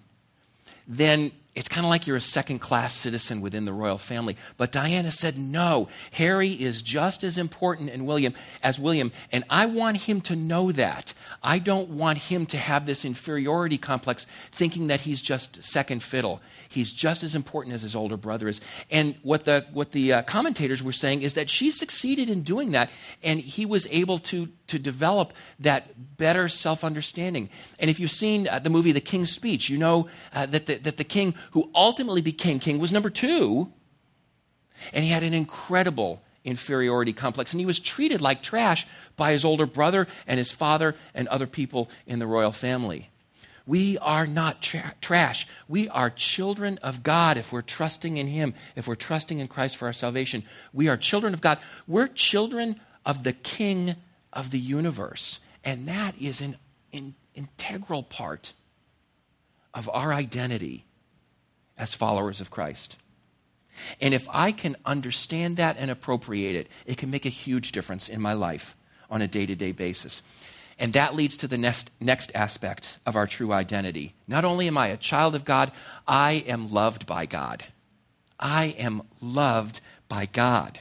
then 0.87 1.31
it's 1.57 1.69
kind 1.69 1.87
of 1.87 1.91
like 1.91 2.07
you're 2.07 2.19
a 2.19 2.21
second 2.21 2.59
class 2.59 2.93
citizen 2.93 3.41
within 3.41 3.65
the 3.65 3.73
royal 3.73 3.97
family. 3.97 4.37
But 4.59 4.73
Diana 4.73 5.11
said, 5.11 5.39
no, 5.39 5.89
Harry 6.13 6.51
is 6.51 6.83
just 6.83 7.25
as 7.25 7.39
important 7.39 7.89
in 7.89 8.05
William 8.05 8.35
as 8.63 8.79
William, 8.79 9.11
and 9.33 9.43
I 9.49 9.65
want 9.65 9.97
him 9.97 10.21
to 10.23 10.37
know 10.37 10.71
that. 10.73 11.15
I 11.43 11.59
don't 11.59 11.89
want 11.89 12.19
him 12.19 12.45
to 12.47 12.59
have 12.59 12.85
this 12.85 13.07
inferiority 13.07 13.79
complex 13.79 14.27
thinking 14.51 14.89
that 14.89 15.01
he's 15.01 15.23
just 15.23 15.65
second 15.65 16.03
fiddle. 16.03 16.43
He's 16.69 16.93
just 16.93 17.23
as 17.23 17.35
important 17.35 17.75
as 17.75 17.81
his 17.81 17.97
older 17.97 18.19
brother 18.19 18.49
is. 18.49 18.61
And 18.91 19.15
what 19.23 19.45
the, 19.45 19.65
what 19.73 19.93
the 19.93 20.13
uh, 20.13 20.23
commentators 20.23 20.83
were 20.83 20.93
saying 20.93 21.23
is 21.23 21.35
that 21.35 21.49
she 21.49 21.71
succeeded 21.71 22.29
in 22.29 22.43
doing 22.43 22.73
that, 22.73 22.91
and 23.23 23.41
he 23.41 23.65
was 23.65 23.87
able 23.91 24.19
to, 24.19 24.51
to 24.67 24.79
develop 24.79 25.33
that 25.61 26.17
better 26.19 26.49
self 26.49 26.85
understanding. 26.85 27.49
And 27.81 27.89
if 27.89 27.99
you've 27.99 28.11
seen 28.11 28.47
uh, 28.47 28.59
the 28.59 28.71
movie 28.71 28.93
The 28.93 29.01
King's 29.01 29.31
Speech, 29.31 29.71
you 29.71 29.79
know 29.79 30.09
uh, 30.35 30.45
that, 30.47 30.67
the, 30.67 30.75
that 30.77 30.99
the 30.99 31.05
king 31.05 31.35
who 31.53 31.71
ultimately 31.75 32.21
became 32.21 32.59
king 32.59 32.79
was 32.79 32.93
number 32.93 33.11
two, 33.11 33.73
and 34.93 35.05
he 35.05 35.11
had 35.11 35.23
an 35.23 35.35
incredible 35.35 36.23
inferiority 36.45 37.13
complex, 37.13 37.53
and 37.53 37.61
he 37.61 37.67
was 37.67 37.81
treated 37.81 38.21
like 38.21 38.43
trash 38.43 38.87
by 39.17 39.33
his 39.33 39.45
older 39.45 39.67
brother 39.67 40.07
and 40.27 40.39
his 40.39 40.53
father 40.53 40.95
and 41.15 41.27
other 41.29 41.47
people 41.47 41.91
in 42.07 42.19
the 42.19 42.27
royal 42.27 42.53
family. 42.53 43.11
We 43.67 43.99
are 43.99 44.29
not 44.29 44.63
tra- 44.63 44.95
trash. 45.01 45.47
We 45.67 45.89
are 45.89 46.09
children 46.09 46.79
of 46.83 47.03
God 47.03 47.37
if 47.37 47.53
we're 47.53 47.63
trusting 47.63 48.17
in 48.17 48.29
Him, 48.29 48.55
if 48.77 48.87
we're 48.87 48.95
trusting 48.95 49.41
in 49.41 49.49
Christ 49.49 49.77
for 49.77 49.87
our 49.87 49.93
salvation. 49.93 50.45
We 50.73 50.87
are 50.89 50.97
children 50.97 51.35
of 51.35 51.41
God. 51.41 51.59
We're 51.89 52.07
children 52.07 52.81
of 53.05 53.25
the 53.25 53.33
King 53.33 53.97
of 54.33 54.53
the 54.53 54.61
universe. 54.61 55.41
And 55.65 55.89
that 55.89 56.17
is 56.21 56.41
an, 56.41 56.57
an 56.93 57.17
integral 57.35 58.05
part 58.05 58.53
of 59.75 59.91
our 59.93 60.13
identity 60.13 60.86
as 61.79 61.95
followers 61.95 62.41
of 62.41 62.51
Christ. 62.51 62.99
And 64.01 64.15
if 64.15 64.27
I 64.31 64.53
can 64.53 64.77
understand 64.85 65.57
that 65.59 65.77
and 65.79 65.91
appropriate 65.91 66.57
it, 66.57 66.69
it 66.87 66.97
can 66.97 67.11
make 67.11 67.27
a 67.27 67.31
huge 67.31 67.73
difference 67.73 68.09
in 68.09 68.21
my 68.21 68.33
life 68.33 68.77
on 69.11 69.23
a 69.23 69.29
day 69.29 69.47
to 69.47 69.55
day 69.55 69.73
basis. 69.73 70.23
And 70.79 70.93
that 70.93 71.15
leads 71.15 71.39
to 71.39 71.49
the 71.49 71.57
next, 71.57 71.91
next 72.01 72.33
aspect 72.35 72.99
of 73.07 73.17
our 73.17 73.27
true 73.27 73.53
identity. 73.53 74.15
Not 74.29 74.45
only 74.45 74.67
am 74.67 74.77
I 74.77 74.89
a 74.89 74.97
child 74.97 75.35
of 75.35 75.45
God, 75.45 75.73
I 76.07 76.45
am 76.47 76.71
loved 76.71 77.07
by 77.07 77.25
God. 77.27 77.65
I 78.39 78.67
am 78.79 79.03
loved 79.21 79.81
by 80.09 80.27
God. 80.27 80.81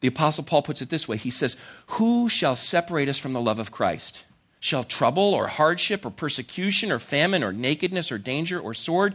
The 0.00 0.08
Apostle 0.08 0.44
Paul 0.44 0.62
puts 0.62 0.82
it 0.82 0.88
this 0.88 1.08
way 1.08 1.16
He 1.16 1.30
says, 1.30 1.56
Who 1.88 2.28
shall 2.28 2.56
separate 2.56 3.08
us 3.08 3.18
from 3.18 3.32
the 3.32 3.40
love 3.40 3.58
of 3.58 3.70
Christ? 3.70 4.24
Shall 4.60 4.84
trouble 4.84 5.34
or 5.34 5.48
hardship 5.48 6.04
or 6.04 6.10
persecution 6.10 6.90
or 6.90 6.98
famine 6.98 7.44
or 7.44 7.52
nakedness 7.52 8.10
or 8.10 8.18
danger 8.18 8.58
or 8.58 8.72
sword? 8.72 9.14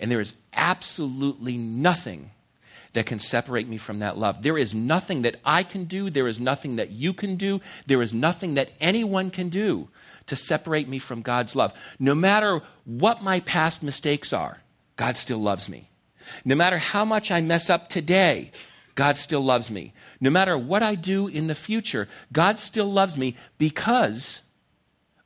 And 0.00 0.10
there 0.10 0.20
is 0.20 0.34
absolutely 0.52 1.56
nothing 1.56 2.30
that 2.94 3.06
can 3.06 3.18
separate 3.18 3.68
me 3.68 3.76
from 3.76 3.98
that 3.98 4.16
love. 4.16 4.42
There 4.42 4.56
is 4.56 4.72
nothing 4.72 5.22
that 5.22 5.36
I 5.44 5.62
can 5.64 5.84
do, 5.84 6.10
there 6.10 6.28
is 6.28 6.40
nothing 6.40 6.76
that 6.76 6.90
you 6.90 7.12
can 7.12 7.36
do, 7.36 7.60
there 7.86 8.02
is 8.02 8.14
nothing 8.14 8.54
that 8.54 8.70
anyone 8.80 9.30
can 9.30 9.48
do 9.48 9.88
to 10.26 10.36
separate 10.36 10.88
me 10.88 10.98
from 10.98 11.20
God's 11.20 11.54
love. 11.54 11.74
No 11.98 12.14
matter 12.14 12.62
what 12.84 13.22
my 13.22 13.40
past 13.40 13.82
mistakes 13.82 14.32
are, 14.32 14.58
God 14.96 15.16
still 15.16 15.38
loves 15.38 15.68
me. 15.68 15.90
No 16.44 16.54
matter 16.54 16.78
how 16.78 17.04
much 17.04 17.30
I 17.30 17.40
mess 17.40 17.68
up 17.68 17.88
today, 17.88 18.52
God 18.94 19.16
still 19.16 19.42
loves 19.42 19.70
me. 19.70 19.92
No 20.20 20.30
matter 20.30 20.56
what 20.56 20.82
I 20.82 20.94
do 20.94 21.26
in 21.26 21.48
the 21.48 21.54
future, 21.54 22.08
God 22.32 22.58
still 22.58 22.90
loves 22.90 23.18
me 23.18 23.36
because 23.58 24.42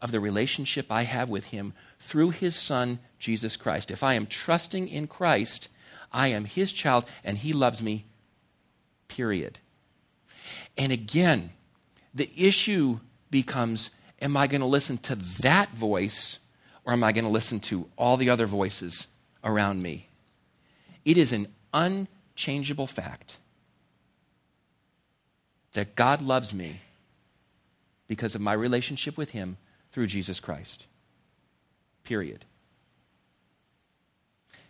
of 0.01 0.11
the 0.11 0.21
relationship 0.21 0.87
I 0.91 1.03
have 1.03 1.29
with 1.29 1.47
Him 1.47 1.75
through 2.01 2.31
His 2.31 2.57
Son, 2.57 2.99
Jesus 3.19 3.57
Christ. 3.57 3.91
If 3.91 4.03
I 4.03 4.15
am 4.15 4.27
trusting 4.27 4.89
in 4.89 5.07
Christ, 5.07 5.69
I 6.13 6.29
am 6.29 6.45
His 6.45 6.73
child 6.73 7.05
and 7.25 7.39
He 7.39 7.53
loves 7.53 7.83
me, 7.83 8.05
period. 9.09 9.59
And 10.77 10.93
again, 10.93 11.51
the 12.15 12.31
issue 12.37 13.01
becomes 13.31 13.91
am 14.21 14.37
I 14.37 14.47
going 14.47 14.61
to 14.61 14.67
listen 14.67 14.99
to 14.99 15.15
that 15.43 15.71
voice 15.71 16.39
or 16.85 16.93
am 16.93 17.05
I 17.05 17.13
going 17.13 17.25
to 17.25 17.31
listen 17.31 17.61
to 17.61 17.89
all 17.97 18.17
the 18.17 18.31
other 18.31 18.47
voices 18.47 19.07
around 19.45 19.83
me? 19.83 20.09
It 21.05 21.17
is 21.17 21.33
an 21.33 21.49
unchangeable 21.73 22.87
fact 22.87 23.39
that 25.73 25.95
God 25.95 26.23
loves 26.23 26.53
me 26.53 26.81
because 28.09 28.35
of 28.35 28.41
my 28.41 28.53
relationship 28.53 29.17
with 29.17 29.31
Him 29.31 29.59
through 29.91 30.07
Jesus 30.07 30.41
Christ. 30.41 30.87
Period. 32.05 32.45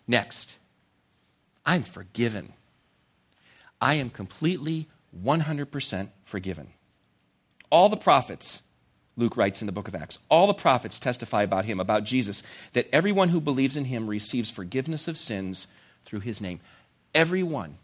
Next, 0.09 0.59
I'm 1.67 1.83
forgiven. 1.83 2.55
I 3.81 3.95
am 3.95 4.09
completely 4.09 4.89
100% 5.23 6.09
forgiven. 6.25 6.69
All 7.71 7.91
the 7.91 7.97
prophets, 7.97 8.63
Luke 9.17 9.37
writes 9.37 9.61
in 9.61 9.67
the 9.67 9.73
book 9.73 9.87
of 9.87 9.95
Acts, 9.95 10.19
all 10.31 10.47
the 10.47 10.55
prophets 10.55 10.99
testify 10.99 11.43
about 11.43 11.67
him, 11.67 11.79
about 11.79 12.05
Jesus, 12.05 12.43
that 12.73 12.89
everyone 12.93 13.29
who 13.29 13.41
believes 13.41 13.77
in 13.77 13.85
him 13.85 14.09
receives 14.09 14.51
forgiveness 14.51 15.07
of 15.07 15.19
sins 15.19 15.67
through 16.05 16.21
his 16.21 16.41
name. 16.41 16.61
Everyone 17.15 17.77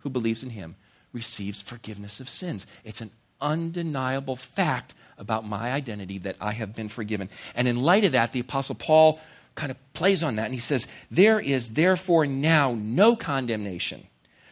who 0.00 0.10
believes 0.10 0.42
in 0.42 0.50
him 0.50 0.76
receives 1.12 1.62
forgiveness 1.62 2.20
of 2.20 2.28
sins. 2.28 2.66
It's 2.84 3.00
an 3.00 3.10
undeniable 3.40 4.36
fact 4.36 4.94
about 5.18 5.46
my 5.46 5.72
identity 5.72 6.18
that 6.18 6.36
I 6.40 6.52
have 6.52 6.74
been 6.74 6.88
forgiven. 6.88 7.30
And 7.54 7.66
in 7.66 7.82
light 7.82 8.04
of 8.04 8.12
that, 8.12 8.32
the 8.32 8.40
Apostle 8.40 8.74
Paul 8.74 9.20
kind 9.56 9.72
of 9.72 9.92
plays 9.94 10.22
on 10.22 10.36
that 10.36 10.44
and 10.44 10.54
he 10.54 10.60
says, 10.60 10.86
There 11.10 11.40
is 11.40 11.70
therefore 11.70 12.26
now 12.26 12.76
no 12.78 13.16
condemnation 13.16 14.06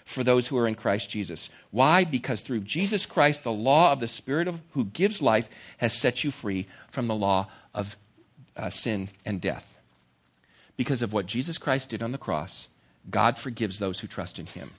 for 0.04 0.24
those 0.24 0.48
who 0.48 0.58
are 0.58 0.66
in 0.66 0.74
Christ 0.74 1.08
Jesus. 1.08 1.48
Why? 1.70 2.04
Because 2.04 2.40
through 2.40 2.60
Jesus 2.60 3.06
Christ, 3.06 3.44
the 3.44 3.52
law 3.52 3.92
of 3.92 4.00
the 4.00 4.08
Spirit 4.08 4.48
of, 4.48 4.60
who 4.72 4.86
gives 4.86 5.22
life 5.22 5.48
has 5.78 5.98
set 5.98 6.24
you 6.24 6.30
free 6.30 6.66
from 6.90 7.06
the 7.06 7.14
law 7.14 7.48
of 7.72 7.96
uh, 8.56 8.70
sin 8.70 9.08
and 9.24 9.40
death. 9.40 9.78
Because 10.76 11.02
of 11.02 11.12
what 11.12 11.26
Jesus 11.26 11.56
Christ 11.56 11.90
did 11.90 12.02
on 12.02 12.12
the 12.12 12.18
cross, 12.18 12.68
God 13.10 13.38
forgives 13.38 13.78
those 13.78 14.00
who 14.00 14.06
trust 14.06 14.38
in 14.38 14.46
him. 14.46 14.72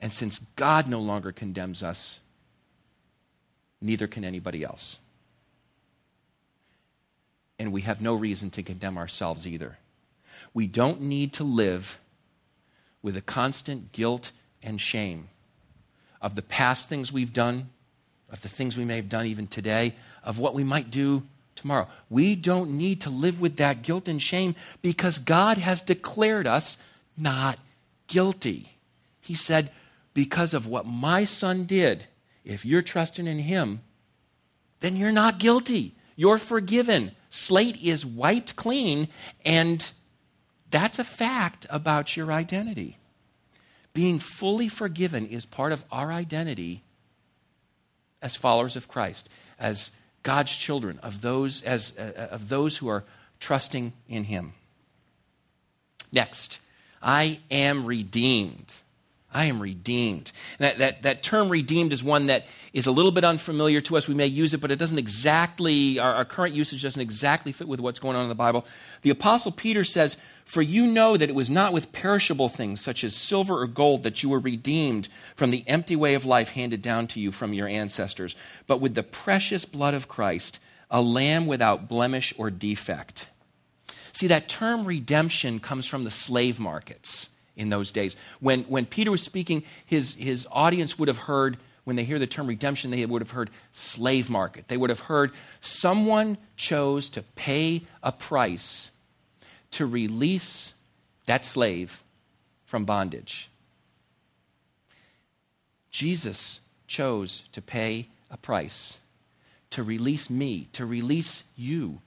And 0.00 0.12
since 0.12 0.40
God 0.56 0.88
no 0.88 1.00
longer 1.00 1.32
condemns 1.32 1.82
us, 1.82 2.20
neither 3.80 4.06
can 4.06 4.24
anybody 4.24 4.62
else. 4.62 4.98
And 7.58 7.72
we 7.72 7.82
have 7.82 8.00
no 8.00 8.14
reason 8.14 8.50
to 8.50 8.62
condemn 8.62 8.98
ourselves 8.98 9.46
either. 9.46 9.78
We 10.52 10.66
don't 10.66 11.00
need 11.02 11.32
to 11.34 11.44
live 11.44 11.98
with 13.02 13.16
a 13.16 13.20
constant 13.20 13.92
guilt 13.92 14.32
and 14.62 14.80
shame 14.80 15.28
of 16.20 16.34
the 16.34 16.42
past 16.42 16.88
things 16.88 17.12
we've 17.12 17.34
done, 17.34 17.68
of 18.30 18.40
the 18.40 18.48
things 18.48 18.76
we 18.76 18.84
may 18.84 18.96
have 18.96 19.10
done 19.10 19.26
even 19.26 19.46
today, 19.46 19.94
of 20.24 20.38
what 20.38 20.54
we 20.54 20.64
might 20.64 20.90
do 20.90 21.22
tomorrow. 21.54 21.86
We 22.08 22.34
don't 22.34 22.70
need 22.78 23.02
to 23.02 23.10
live 23.10 23.40
with 23.40 23.56
that 23.56 23.82
guilt 23.82 24.08
and 24.08 24.20
shame 24.20 24.54
because 24.80 25.18
God 25.18 25.58
has 25.58 25.82
declared 25.82 26.46
us 26.46 26.78
not 27.16 27.58
guilty. 28.06 28.70
He 29.20 29.34
said, 29.34 29.70
Because 30.14 30.54
of 30.54 30.66
what 30.66 30.86
my 30.86 31.24
son 31.24 31.64
did, 31.64 32.06
if 32.44 32.64
you're 32.64 32.82
trusting 32.82 33.26
in 33.26 33.38
him, 33.38 33.80
then 34.80 34.96
you're 34.96 35.12
not 35.12 35.38
guilty. 35.38 35.94
You're 36.16 36.38
forgiven. 36.38 37.12
Slate 37.34 37.82
is 37.82 38.06
wiped 38.06 38.54
clean, 38.54 39.08
and 39.44 39.90
that's 40.70 41.00
a 41.00 41.04
fact 41.04 41.66
about 41.68 42.16
your 42.16 42.30
identity. 42.30 42.96
Being 43.92 44.20
fully 44.20 44.68
forgiven 44.68 45.26
is 45.26 45.44
part 45.44 45.72
of 45.72 45.84
our 45.90 46.12
identity 46.12 46.84
as 48.22 48.36
followers 48.36 48.76
of 48.76 48.86
Christ, 48.86 49.28
as 49.58 49.90
God's 50.22 50.54
children, 50.54 51.00
of 51.02 51.22
those, 51.22 51.60
as, 51.62 51.98
uh, 51.98 52.28
of 52.30 52.48
those 52.48 52.76
who 52.76 52.86
are 52.86 53.02
trusting 53.40 53.94
in 54.08 54.24
Him. 54.24 54.52
Next, 56.12 56.60
I 57.02 57.40
am 57.50 57.84
redeemed. 57.84 58.74
I 59.34 59.46
am 59.46 59.60
redeemed. 59.60 60.30
That, 60.58 60.78
that, 60.78 61.02
that 61.02 61.24
term 61.24 61.48
redeemed 61.48 61.92
is 61.92 62.04
one 62.04 62.26
that 62.26 62.46
is 62.72 62.86
a 62.86 62.92
little 62.92 63.10
bit 63.10 63.24
unfamiliar 63.24 63.80
to 63.82 63.96
us. 63.96 64.06
We 64.06 64.14
may 64.14 64.28
use 64.28 64.54
it, 64.54 64.60
but 64.60 64.70
it 64.70 64.78
doesn't 64.78 64.98
exactly, 64.98 65.98
our, 65.98 66.14
our, 66.14 66.24
current 66.24 66.54
usage 66.54 66.82
doesn't 66.82 67.00
exactly 67.00 67.50
fit 67.50 67.66
with 67.66 67.80
what's 67.80 67.98
going 67.98 68.16
on 68.16 68.22
in 68.22 68.28
the 68.28 68.36
Bible. 68.36 68.64
The 69.02 69.10
Apostle 69.10 69.50
Peter 69.50 69.82
says, 69.82 70.16
For 70.44 70.62
you 70.62 70.86
know 70.86 71.16
that 71.16 71.28
it 71.28 71.34
was 71.34 71.50
not 71.50 71.72
with 71.72 71.92
perishable 71.92 72.48
things 72.48 72.80
such 72.80 73.02
as 73.02 73.16
silver 73.16 73.60
or 73.60 73.66
gold 73.66 74.04
that 74.04 74.22
you 74.22 74.28
were 74.28 74.38
redeemed 74.38 75.08
from 75.34 75.50
the 75.50 75.64
empty 75.66 75.96
way 75.96 76.14
of 76.14 76.24
life 76.24 76.50
handed 76.50 76.80
down 76.80 77.08
to 77.08 77.20
you 77.20 77.32
from 77.32 77.52
your 77.52 77.66
ancestors, 77.66 78.36
but 78.68 78.80
with 78.80 78.94
the 78.94 79.02
precious 79.02 79.64
blood 79.64 79.94
of 79.94 80.06
Christ, 80.06 80.60
a 80.92 81.02
lamb 81.02 81.46
without 81.46 81.88
blemish 81.88 82.32
or 82.38 82.50
defect. 82.50 83.28
See, 84.12 84.28
that 84.28 84.48
term 84.48 84.84
redemption 84.84 85.58
comes 85.58 85.86
from 85.86 86.04
the 86.04 86.10
slave 86.10 86.60
markets 86.60 87.30
in 87.56 87.70
those 87.70 87.90
days. 87.92 88.16
When, 88.40 88.62
when 88.64 88.86
Peter 88.86 89.10
was 89.10 89.22
speaking, 89.22 89.62
his, 89.86 90.14
his 90.14 90.46
audience 90.50 90.98
would 90.98 91.08
have 91.08 91.18
heard, 91.18 91.56
when 91.84 91.96
they 91.96 92.04
hear 92.04 92.18
the 92.18 92.26
term 92.26 92.46
redemption, 92.46 92.90
they 92.90 93.04
would 93.04 93.22
have 93.22 93.30
heard 93.30 93.50
slave 93.72 94.28
market. 94.30 94.68
They 94.68 94.76
would 94.76 94.90
have 94.90 95.00
heard 95.00 95.32
someone 95.60 96.38
chose 96.56 97.08
to 97.10 97.22
pay 97.22 97.82
a 98.02 98.12
price 98.12 98.90
to 99.72 99.86
release 99.86 100.72
that 101.26 101.44
slave 101.44 102.02
from 102.64 102.84
bondage. 102.84 103.50
Jesus 105.90 106.60
chose 106.86 107.44
to 107.52 107.62
pay 107.62 108.08
a 108.30 108.36
price 108.36 108.98
to 109.70 109.82
release 109.82 110.30
me, 110.30 110.68
to 110.72 110.86
release 110.86 111.42
you 111.56 112.00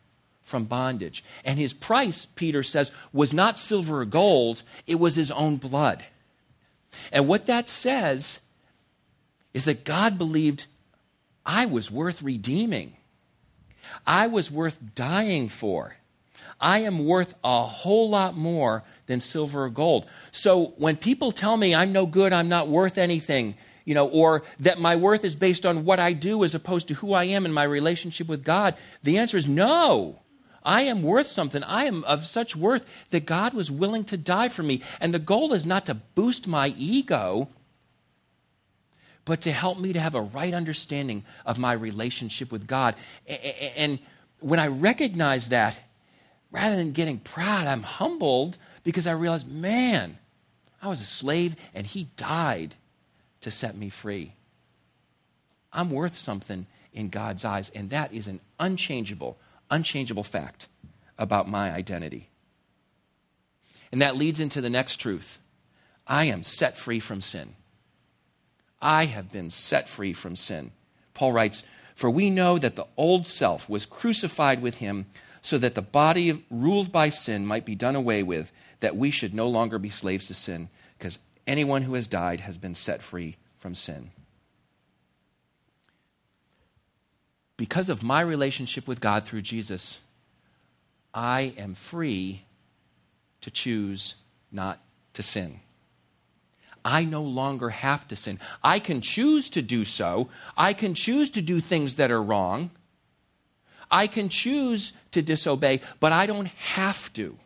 from 0.48 0.63
bondage. 0.63 1.24
And 1.44 1.60
his 1.60 1.74
price, 1.74 2.25
Peter 2.25 2.63
says, 2.63 2.92
was 3.12 3.34
not 3.34 3.60
silver 3.60 4.00
or 4.00 4.06
gold, 4.06 4.63
it 4.88 4.96
was 4.98 5.16
his 5.16 5.30
own 5.30 5.58
blood. 5.58 6.06
And 7.12 7.27
what 7.27 7.46
that 7.48 7.68
says 7.68 8.39
is 9.54 9.66
that 9.66 9.84
God 9.84 10.18
believed 10.18 10.66
I 11.46 11.66
was 11.66 11.92
worth 11.92 12.22
redeeming, 12.22 12.96
I 14.06 14.27
was 14.27 14.50
worth 14.50 14.96
dying 14.96 15.50
for. 15.50 15.98
I 16.60 16.80
am 16.80 17.06
worth 17.06 17.36
a 17.44 17.62
whole 17.62 18.10
lot 18.10 18.36
more 18.36 18.84
than 19.06 19.20
silver 19.20 19.66
or 19.66 19.70
gold. 19.70 20.08
So 20.32 20.74
when 20.77 20.96
people 20.96 21.32
tell 21.32 21.56
me 21.56 21.75
I'm 21.75 21.92
no 21.92 22.08
good, 22.08 22.34
I'm 22.34 22.50
not 22.50 22.68
worth 22.68 22.98
anything, 22.98 23.54
you 23.86 23.93
know, 23.93 24.08
or 24.08 24.41
that 24.62 24.80
my 24.80 24.95
worth 24.95 25.24
is 25.24 25.36
based 25.36 25.67
on 25.67 25.86
what 25.86 26.00
I 26.00 26.13
do 26.13 26.43
as 26.43 26.56
opposed 26.56 26.88
to 26.88 26.95
who 26.95 27.13
I 27.13 27.26
am 27.26 27.45
in 27.45 27.54
my 27.54 27.63
relationship 27.63 28.28
with 28.28 28.43
God, 28.43 28.76
the 29.04 29.19
answer 29.19 29.38
is 29.38 29.48
no. 29.48 30.19
I 30.67 30.82
am 30.82 31.01
worth 31.01 31.27
something. 31.27 31.63
I 31.63 31.86
am 31.86 32.03
of 32.03 32.25
such 32.25 32.53
worth 32.53 32.86
that 33.12 33.25
God 33.25 33.53
was 33.53 33.71
willing 33.71 34.03
to 34.03 34.17
die 34.17 34.49
for 34.49 34.63
me. 34.63 34.82
And 34.99 35.13
the 35.13 35.19
goal 35.19 35.53
is 35.53 35.65
not 35.65 35.86
to 35.86 35.93
boost 35.95 36.45
my 36.45 36.73
ego, 36.77 37.47
but 39.23 39.39
to 39.41 39.53
help 39.53 39.80
me 39.80 39.93
to 39.93 39.99
have 40.01 40.13
a 40.13 40.21
right 40.21 40.53
understanding 40.53 41.23
of 41.45 41.58
my 41.58 41.71
relationship 41.71 42.51
with 42.51 42.67
God. 42.67 42.95
And 43.77 43.97
when 44.41 44.60
I 44.60 44.67
recognize 44.67 45.49
that, 45.49 45.80
rather 46.51 46.75
than 46.75 46.91
getting 46.91 47.19
proud, 47.19 47.65
I'm 47.65 47.84
humbled 47.84 48.58
because 48.84 49.08
I 49.08 49.13
realize, 49.13 49.45
man, 49.45 50.17
I 50.82 50.89
was 50.89 50.99
a 50.99 51.06
slave 51.06 51.56
and 51.73 51.88
he 51.88 52.10
died 52.17 52.75
to 53.39 53.51
set 53.51 53.77
me 53.77 53.88
free. 53.88 54.34
I'm 55.71 55.91
worth 55.91 56.13
something 56.13 56.67
in 56.91 57.08
God's 57.08 57.45
eyes, 57.45 57.69
and 57.73 57.89
that 57.91 58.12
is 58.12 58.27
an 58.27 58.41
unchangeable 58.60 59.38
unchangeable 59.69 60.23
fact 60.23 60.67
about 61.17 61.49
my 61.49 61.71
identity. 61.71 62.30
And 63.91 64.01
that 64.01 64.15
leads 64.15 64.39
into 64.39 64.62
the 64.62 64.69
next 64.69 64.97
truth 64.97 65.39
I 66.06 66.25
am 66.25 66.43
set 66.43 66.77
free 66.77 66.99
from 66.99 67.21
sin. 67.21 67.56
I 68.82 69.06
have 69.06 69.32
been 69.32 69.49
set 69.49 69.89
free 69.89 70.13
from 70.13 70.36
sin. 70.36 70.71
Paul 71.13 71.32
writes, 71.32 71.63
For 71.95 72.10
we 72.10 72.30
know 72.30 72.58
that 72.58 72.75
the 72.75 72.88
old 72.95 73.25
self 73.25 73.67
was 73.69 73.86
crucified 73.86 74.62
with 74.62 74.75
him 74.75 75.08
so 75.41 75.58
that 75.58 75.75
the 75.75 75.82
body 75.82 76.45
ruled 76.49 76.91
by 76.91 77.10
sin 77.10 77.45
might 77.45 77.65
be 77.65 77.75
done 77.75 77.95
away 77.95 78.21
with, 78.23 78.51
that 78.80 78.95
we 78.95 79.12
should 79.12 79.34
no 79.34 79.47
longer 79.47 79.80
be 79.80 79.89
slaves 79.89 80.27
to 80.27 80.34
sin, 80.34 80.69
because 80.97 81.19
anyone 81.45 81.84
who 81.84 81.93
has 81.93 82.06
died 82.08 82.41
has 82.41 82.58
been 82.58 82.75
set 82.75 83.01
free 83.01 83.38
from 83.58 83.73
sin. 83.73 84.12
Because 87.58 87.89
of 87.89 88.04
my 88.04 88.22
relationship 88.22 88.88
with 88.88 89.02
God 89.02 89.26
through 89.26 89.41
Jesus, 89.41 90.00
I 91.13 91.54
am 91.58 91.74
free 91.74 92.43
to 93.41 93.52
choose 93.52 94.15
not 94.52 94.80
to 95.13 95.24
sin. 95.24 95.60
I 96.86 97.04
no 97.04 97.22
longer 97.22 97.70
have 97.70 98.08
to 98.08 98.15
sin. 98.15 98.39
I 98.63 98.80
can 98.80 99.02
choose 99.02 99.50
to 99.50 99.62
do 99.62 99.84
so. 99.84 100.30
I 100.56 100.74
can 100.74 100.93
choose 100.93 101.30
to 101.32 101.41
do 101.41 101.60
things 101.60 101.96
that 101.98 102.12
are 102.12 102.22
wrong. 102.22 102.72
I 103.89 104.08
can 104.08 104.30
choose 104.30 104.93
to 105.12 105.22
disobey, 105.22 105.82
but 106.00 106.12
I 106.12 106.28
don't 106.28 106.48
have 106.48 107.12
to. 107.13 107.38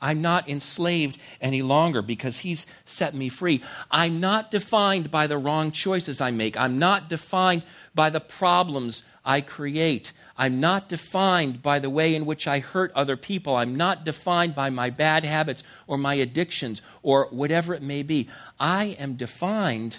I'm 0.00 0.22
not 0.22 0.48
enslaved 0.48 1.18
any 1.40 1.62
longer 1.62 2.02
because 2.02 2.38
He's 2.38 2.66
set 2.84 3.14
me 3.14 3.28
free. 3.28 3.62
I'm 3.90 4.20
not 4.20 4.50
defined 4.50 5.10
by 5.10 5.26
the 5.26 5.38
wrong 5.38 5.70
choices 5.70 6.20
I 6.20 6.30
make. 6.30 6.56
I'm 6.58 6.78
not 6.78 7.08
defined 7.08 7.62
by 7.94 8.10
the 8.10 8.20
problems 8.20 9.02
I 9.24 9.40
create. 9.40 10.12
I'm 10.36 10.58
not 10.58 10.88
defined 10.88 11.62
by 11.62 11.78
the 11.78 11.90
way 11.90 12.14
in 12.14 12.24
which 12.24 12.48
I 12.48 12.60
hurt 12.60 12.92
other 12.94 13.16
people. 13.16 13.56
I'm 13.56 13.76
not 13.76 14.04
defined 14.04 14.54
by 14.54 14.70
my 14.70 14.88
bad 14.88 15.22
habits 15.24 15.62
or 15.86 15.98
my 15.98 16.14
addictions 16.14 16.80
or 17.02 17.26
whatever 17.30 17.74
it 17.74 17.82
may 17.82 18.02
be. 18.02 18.28
I 18.58 18.96
am 18.98 19.14
defined 19.16 19.98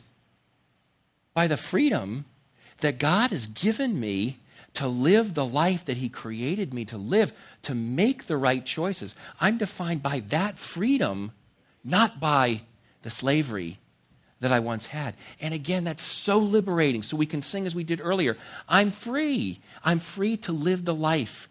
by 1.35 1.45
the 1.45 1.57
freedom 1.57 2.25
that 2.79 2.97
God 2.97 3.29
has 3.29 3.45
given 3.45 3.99
me 3.99 4.39
to 4.73 4.87
live 4.87 5.33
the 5.33 5.45
life 5.45 5.85
that 5.85 5.97
He 5.97 6.09
created 6.09 6.73
me 6.73 6.85
to 6.85 6.97
live, 6.97 7.33
to 7.63 7.75
make 7.75 8.25
the 8.25 8.37
right 8.37 8.65
choices. 8.65 9.15
I'm 9.39 9.57
defined 9.57 10.01
by 10.01 10.21
that 10.29 10.57
freedom, 10.57 11.31
not 11.83 12.19
by 12.19 12.61
the 13.01 13.09
slavery 13.09 13.79
that 14.39 14.51
I 14.51 14.59
once 14.59 14.87
had. 14.87 15.15
And 15.39 15.53
again, 15.53 15.83
that's 15.83 16.03
so 16.03 16.39
liberating. 16.39 17.03
So 17.03 17.15
we 17.15 17.25
can 17.25 17.41
sing 17.41 17.65
as 17.65 17.75
we 17.75 17.83
did 17.83 18.01
earlier 18.03 18.37
I'm 18.67 18.91
free. 18.91 19.59
I'm 19.83 19.99
free 19.99 20.37
to 20.37 20.51
live 20.51 20.85
the 20.85 20.95
life, 20.95 21.47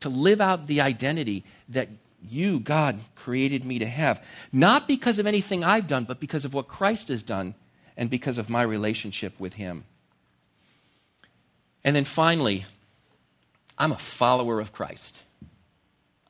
to 0.00 0.08
live 0.08 0.40
out 0.40 0.66
the 0.66 0.80
identity 0.80 1.44
that 1.70 1.88
you, 2.28 2.60
God, 2.60 2.98
created 3.14 3.64
me 3.64 3.78
to 3.78 3.86
have. 3.86 4.24
Not 4.52 4.88
because 4.88 5.18
of 5.18 5.26
anything 5.26 5.64
I've 5.64 5.86
done, 5.86 6.04
but 6.04 6.20
because 6.20 6.44
of 6.44 6.52
what 6.52 6.68
Christ 6.68 7.08
has 7.08 7.22
done 7.22 7.54
and 7.96 8.10
because 8.10 8.38
of 8.38 8.50
my 8.50 8.62
relationship 8.62 9.38
with 9.38 9.54
Him. 9.54 9.84
And 11.84 11.94
then 11.94 12.04
finally, 12.04 12.66
I'm 13.78 13.92
a 13.92 13.98
follower 13.98 14.60
of 14.60 14.72
Christ. 14.72 15.24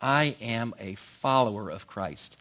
I 0.01 0.37
am 0.41 0.75
a 0.79 0.95
follower 0.95 1.71
of 1.71 1.87
Christ. 1.87 2.41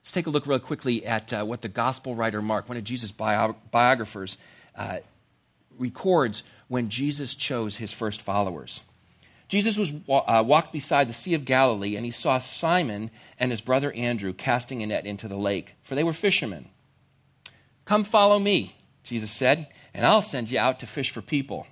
Let's 0.00 0.12
take 0.12 0.26
a 0.26 0.30
look 0.30 0.46
real 0.46 0.58
quickly 0.58 1.06
at 1.06 1.32
uh, 1.32 1.44
what 1.44 1.62
the 1.62 1.68
gospel 1.68 2.16
writer 2.16 2.42
Mark, 2.42 2.68
one 2.68 2.78
of 2.78 2.84
Jesus' 2.84 3.12
bio- 3.12 3.56
biographers, 3.70 4.36
uh, 4.76 4.98
records 5.78 6.42
when 6.68 6.88
Jesus 6.88 7.34
chose 7.34 7.76
his 7.76 7.92
first 7.92 8.20
followers. 8.20 8.82
Jesus 9.48 9.76
was 9.76 9.92
uh, 10.08 10.42
walked 10.44 10.72
beside 10.72 11.08
the 11.08 11.12
Sea 11.12 11.34
of 11.34 11.44
Galilee, 11.44 11.94
and 11.94 12.04
he 12.06 12.10
saw 12.10 12.38
Simon 12.38 13.10
and 13.38 13.50
his 13.50 13.60
brother 13.60 13.92
Andrew 13.92 14.32
casting 14.32 14.82
a 14.82 14.86
net 14.86 15.04
into 15.04 15.28
the 15.28 15.36
lake, 15.36 15.74
for 15.82 15.94
they 15.94 16.02
were 16.02 16.14
fishermen. 16.14 16.70
Come 17.84 18.02
follow 18.02 18.38
me, 18.38 18.76
Jesus 19.04 19.30
said, 19.30 19.68
and 19.92 20.06
I'll 20.06 20.22
send 20.22 20.50
you 20.50 20.58
out 20.58 20.80
to 20.80 20.86
fish 20.86 21.10
for 21.10 21.20
people. 21.20 21.66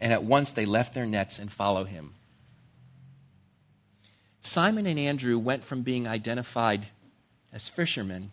And 0.00 0.12
at 0.12 0.24
once 0.24 0.52
they 0.52 0.66
left 0.66 0.94
their 0.94 1.06
nets 1.06 1.38
and 1.38 1.50
followed 1.50 1.88
him. 1.88 2.14
Simon 4.40 4.86
and 4.86 4.98
Andrew 4.98 5.38
went 5.38 5.64
from 5.64 5.82
being 5.82 6.06
identified 6.06 6.86
as 7.52 7.68
fishermen 7.68 8.30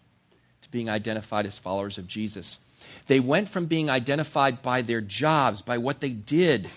to 0.61 0.69
being 0.69 0.89
identified 0.89 1.45
as 1.45 1.57
followers 1.57 1.97
of 1.97 2.07
Jesus. 2.07 2.59
They 3.07 3.19
went 3.19 3.47
from 3.47 3.65
being 3.65 3.89
identified 3.89 4.61
by 4.61 4.81
their 4.81 5.01
jobs, 5.01 5.61
by 5.61 5.77
what 5.77 5.99
they 5.99 6.11
did, 6.11 6.69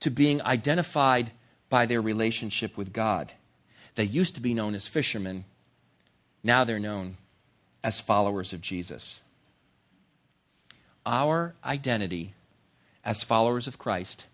to 0.00 0.10
being 0.10 0.40
identified 0.42 1.32
by 1.68 1.86
their 1.86 2.00
relationship 2.00 2.76
with 2.76 2.92
God. 2.92 3.32
They 3.96 4.04
used 4.04 4.34
to 4.36 4.40
be 4.40 4.54
known 4.54 4.74
as 4.74 4.86
fishermen, 4.86 5.44
now 6.42 6.64
they're 6.64 6.78
known 6.78 7.16
as 7.84 8.00
followers 8.00 8.52
of 8.52 8.60
Jesus. 8.60 9.20
Our 11.04 11.54
identity 11.64 12.34
as 13.04 13.22
followers 13.22 13.66
of 13.66 13.78
Christ 13.78 14.26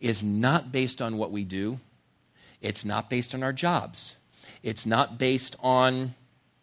is 0.00 0.22
not 0.22 0.72
based 0.72 1.02
on 1.02 1.18
what 1.18 1.30
we 1.30 1.44
do, 1.44 1.78
it's 2.60 2.84
not 2.84 3.10
based 3.10 3.34
on 3.34 3.42
our 3.42 3.52
jobs, 3.52 4.16
it's 4.62 4.86
not 4.86 5.18
based 5.18 5.56
on 5.60 6.14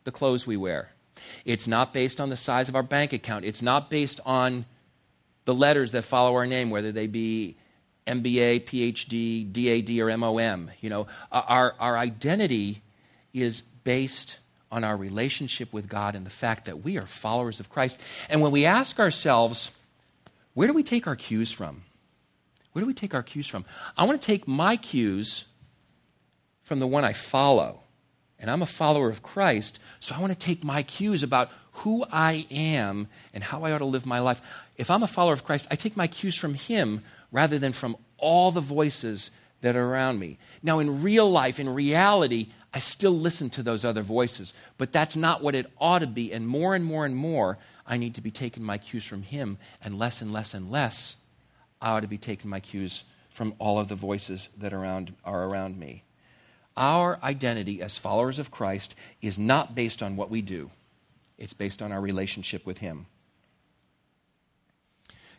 the 0.03 0.11
clothes 0.11 0.47
we 0.47 0.57
wear, 0.57 0.91
it's 1.45 1.67
not 1.67 1.93
based 1.93 2.19
on 2.19 2.29
the 2.29 2.35
size 2.35 2.69
of 2.69 2.75
our 2.75 2.83
bank 2.83 3.13
account, 3.13 3.45
it's 3.45 3.61
not 3.61 3.89
based 3.89 4.19
on 4.25 4.65
the 5.45 5.55
letters 5.55 5.91
that 5.93 6.03
follow 6.03 6.35
our 6.35 6.45
name, 6.45 6.69
whether 6.69 6.91
they 6.91 7.07
be 7.07 7.55
MBA, 8.05 8.65
PhD, 8.65 9.51
DAD, 9.51 9.99
or 9.99 10.17
MOM. 10.17 10.71
You 10.81 10.89
know, 10.89 11.07
our, 11.31 11.75
our 11.79 11.97
identity 11.97 12.81
is 13.33 13.61
based 13.61 14.39
on 14.71 14.83
our 14.83 14.97
relationship 14.97 15.71
with 15.71 15.87
God 15.87 16.15
and 16.15 16.25
the 16.25 16.31
fact 16.31 16.65
that 16.65 16.83
we 16.83 16.97
are 16.97 17.05
followers 17.05 17.59
of 17.59 17.69
Christ. 17.69 18.01
And 18.29 18.41
when 18.41 18.51
we 18.51 18.65
ask 18.65 18.99
ourselves, 18.99 19.71
where 20.57 20.65
do 20.65 20.73
we 20.73 20.81
take 20.81 21.05
our 21.05 21.15
cues 21.15 21.51
from? 21.51 21.83
Where 22.71 22.81
do 22.81 22.87
we 22.87 22.95
take 22.95 23.13
our 23.13 23.21
cues 23.21 23.45
from? 23.45 23.63
I 23.95 24.05
want 24.05 24.19
to 24.19 24.25
take 24.25 24.47
my 24.47 24.75
cues 24.75 25.45
from 26.63 26.79
the 26.79 26.87
one 26.87 27.05
I 27.05 27.13
follow. 27.13 27.81
And 28.39 28.49
I'm 28.49 28.63
a 28.63 28.65
follower 28.65 29.07
of 29.07 29.21
Christ, 29.21 29.77
so 29.99 30.15
I 30.15 30.19
want 30.19 30.33
to 30.33 30.39
take 30.39 30.63
my 30.63 30.81
cues 30.81 31.21
about 31.21 31.51
who 31.73 32.03
I 32.11 32.47
am 32.49 33.07
and 33.35 33.43
how 33.43 33.65
I 33.65 33.71
ought 33.71 33.77
to 33.77 33.85
live 33.85 34.07
my 34.07 34.17
life. 34.17 34.41
If 34.77 34.89
I'm 34.89 35.03
a 35.03 35.07
follower 35.07 35.33
of 35.33 35.43
Christ, 35.43 35.67
I 35.69 35.75
take 35.75 35.95
my 35.95 36.07
cues 36.07 36.35
from 36.35 36.55
Him 36.55 37.03
rather 37.31 37.59
than 37.59 37.71
from 37.71 37.95
all 38.17 38.49
the 38.49 38.59
voices 38.59 39.29
that 39.61 39.75
are 39.75 39.85
around 39.85 40.17
me. 40.17 40.39
Now, 40.63 40.79
in 40.79 41.03
real 41.03 41.29
life, 41.29 41.59
in 41.59 41.69
reality, 41.69 42.47
I 42.73 42.79
still 42.79 43.11
listen 43.11 43.51
to 43.51 43.61
those 43.61 43.85
other 43.85 44.01
voices, 44.01 44.55
but 44.79 44.91
that's 44.91 45.15
not 45.15 45.43
what 45.43 45.53
it 45.53 45.71
ought 45.77 45.99
to 45.99 46.07
be. 46.07 46.33
And 46.33 46.47
more 46.47 46.73
and 46.73 46.83
more 46.83 47.05
and 47.05 47.15
more, 47.15 47.59
I 47.87 47.97
need 47.97 48.15
to 48.15 48.21
be 48.21 48.31
taking 48.31 48.63
my 48.63 48.77
cues 48.77 49.05
from 49.05 49.21
Him, 49.23 49.57
and 49.83 49.97
less 49.97 50.21
and 50.21 50.33
less 50.33 50.53
and 50.53 50.69
less, 50.69 51.15
I 51.81 51.91
ought 51.91 52.01
to 52.01 52.07
be 52.07 52.17
taking 52.17 52.49
my 52.49 52.59
cues 52.59 53.03
from 53.29 53.53
all 53.59 53.79
of 53.79 53.87
the 53.87 53.95
voices 53.95 54.49
that 54.57 54.73
around, 54.73 55.13
are 55.23 55.45
around 55.45 55.79
me. 55.79 56.03
Our 56.75 57.19
identity 57.23 57.81
as 57.81 57.97
followers 57.97 58.39
of 58.39 58.51
Christ 58.51 58.95
is 59.21 59.39
not 59.39 59.73
based 59.73 60.03
on 60.03 60.15
what 60.15 60.29
we 60.29 60.41
do, 60.41 60.71
it's 61.37 61.53
based 61.53 61.81
on 61.81 61.91
our 61.91 62.01
relationship 62.01 62.65
with 62.65 62.79
Him. 62.79 63.05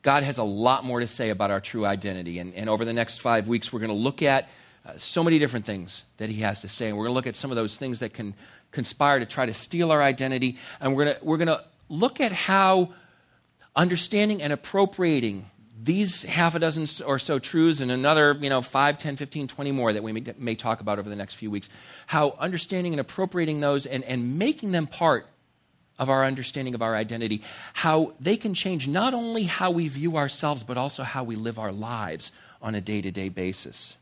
God 0.03 0.23
has 0.23 0.39
a 0.39 0.45
lot 0.45 0.85
more 0.85 1.01
to 1.01 1.07
say 1.07 1.31
about 1.31 1.51
our 1.51 1.61
true 1.61 1.85
identity. 1.85 2.39
And, 2.39 2.55
and 2.55 2.71
over 2.71 2.85
the 2.85 2.93
next 2.93 3.21
five 3.21 3.49
weeks, 3.49 3.73
we're 3.73 3.81
going 3.81 3.89
to 3.89 3.95
look 3.95 4.23
at 4.23 4.49
uh, 4.87 4.97
so 4.97 5.25
many 5.25 5.39
different 5.39 5.67
things 5.67 6.05
that 6.19 6.31
He 6.31 6.43
has 6.43 6.61
to 6.61 6.69
say. 6.69 6.89
And 6.89 6.97
we're 6.97 7.05
going 7.05 7.15
to 7.15 7.17
look 7.17 7.27
at 7.27 7.35
some 7.35 7.51
of 7.51 7.57
those 7.57 7.77
things 7.77 7.99
that 7.99 8.15
can 8.15 8.35
conspire 8.71 9.19
to 9.19 9.27
try 9.27 9.45
to 9.45 9.55
steal 9.55 9.91
our 9.91 10.01
identity. 10.01 10.57
And 10.81 10.95
we're 10.95 11.05
going 11.05 11.17
we're 11.21 11.37
going 11.37 11.49
to 11.49 11.65
look 11.89 12.21
at 12.21 12.33
how 12.33 12.93
understanding 13.75 14.43
and 14.43 14.53
appropriating 14.53 15.47
these 15.81 16.25
half 16.25 16.55
a 16.55 16.59
dozen 16.59 16.87
or 17.07 17.19
so 17.19 17.39
truths 17.39 17.81
and 17.81 17.91
another, 17.91 18.37
you 18.41 18.51
know, 18.51 18.61
5, 18.61 18.99
10, 18.99 19.17
15, 19.17 19.47
20 19.47 19.73
more 19.73 19.93
that 19.93 20.03
we 20.03 20.13
may, 20.13 20.25
may 20.37 20.55
talk 20.55 20.81
about 20.81 20.99
over 20.99 21.09
the 21.09 21.17
next 21.17 21.35
few 21.35 21.51
weeks, 21.51 21.71
how 22.07 22.37
understanding 22.39 22.93
and 22.93 23.01
appropriating 23.01 23.61
those 23.61 23.87
and, 23.87 24.05
and 24.05 24.39
making 24.39 24.73
them 24.73 24.87
part 24.87 25.27
of 25.99 26.11
our 26.11 26.25
understanding 26.25 26.75
of 26.75 26.83
our 26.83 26.95
identity, 26.95 27.43
how 27.75 28.13
they 28.21 28.37
can 28.37 28.55
change 28.55 28.87
not 28.87 29.15
only 29.15 29.45
how 29.45 29.71
we 29.71 29.89
view 29.89 30.17
ourselves, 30.17 30.63
but 30.63 30.77
also 30.77 31.03
how 31.03 31.25
we 31.25 31.37
live 31.37 31.59
our 31.59 31.73
lives 31.73 32.33
on 32.61 32.75
a 32.75 32.81
day 32.81 33.01
to 33.01 33.11
day 33.11 33.29
basis. 33.29 33.97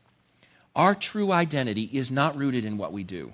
Our 0.75 0.93
true 0.93 1.31
identity 1.31 1.89
is 1.91 2.11
not 2.11 2.35
rooted 2.35 2.65
in 2.65 2.77
what 2.77 2.91
we 2.91 3.03
do, 3.03 3.33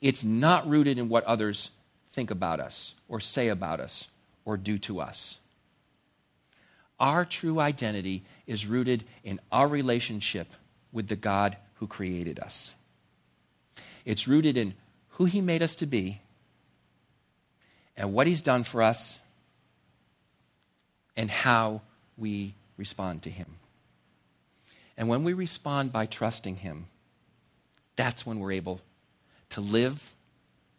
it's 0.00 0.24
not 0.24 0.68
rooted 0.68 0.98
in 0.98 1.08
what 1.08 1.24
others 1.24 1.70
think 2.12 2.30
about 2.30 2.60
us, 2.60 2.94
or 3.08 3.20
say 3.20 3.48
about 3.48 3.80
us, 3.80 4.08
or 4.44 4.56
do 4.56 4.78
to 4.78 5.00
us. 5.00 5.38
Our 6.98 7.24
true 7.24 7.60
identity 7.60 8.24
is 8.46 8.66
rooted 8.66 9.04
in 9.24 9.40
our 9.50 9.66
relationship 9.66 10.48
with 10.92 11.08
the 11.08 11.16
God 11.16 11.56
who 11.74 11.86
created 11.86 12.38
us. 12.38 12.74
It's 14.04 14.28
rooted 14.28 14.56
in 14.56 14.74
who 15.10 15.24
He 15.24 15.40
made 15.40 15.62
us 15.62 15.74
to 15.76 15.86
be 15.86 16.20
and 17.96 18.12
what 18.12 18.26
He's 18.26 18.42
done 18.42 18.64
for 18.64 18.82
us 18.82 19.18
and 21.16 21.30
how 21.30 21.80
we 22.16 22.54
respond 22.76 23.22
to 23.22 23.30
Him. 23.30 23.56
And 24.96 25.08
when 25.08 25.24
we 25.24 25.32
respond 25.32 25.92
by 25.92 26.06
trusting 26.06 26.56
Him, 26.56 26.86
that's 27.96 28.26
when 28.26 28.40
we're 28.40 28.52
able 28.52 28.80
to 29.50 29.60
live 29.60 30.14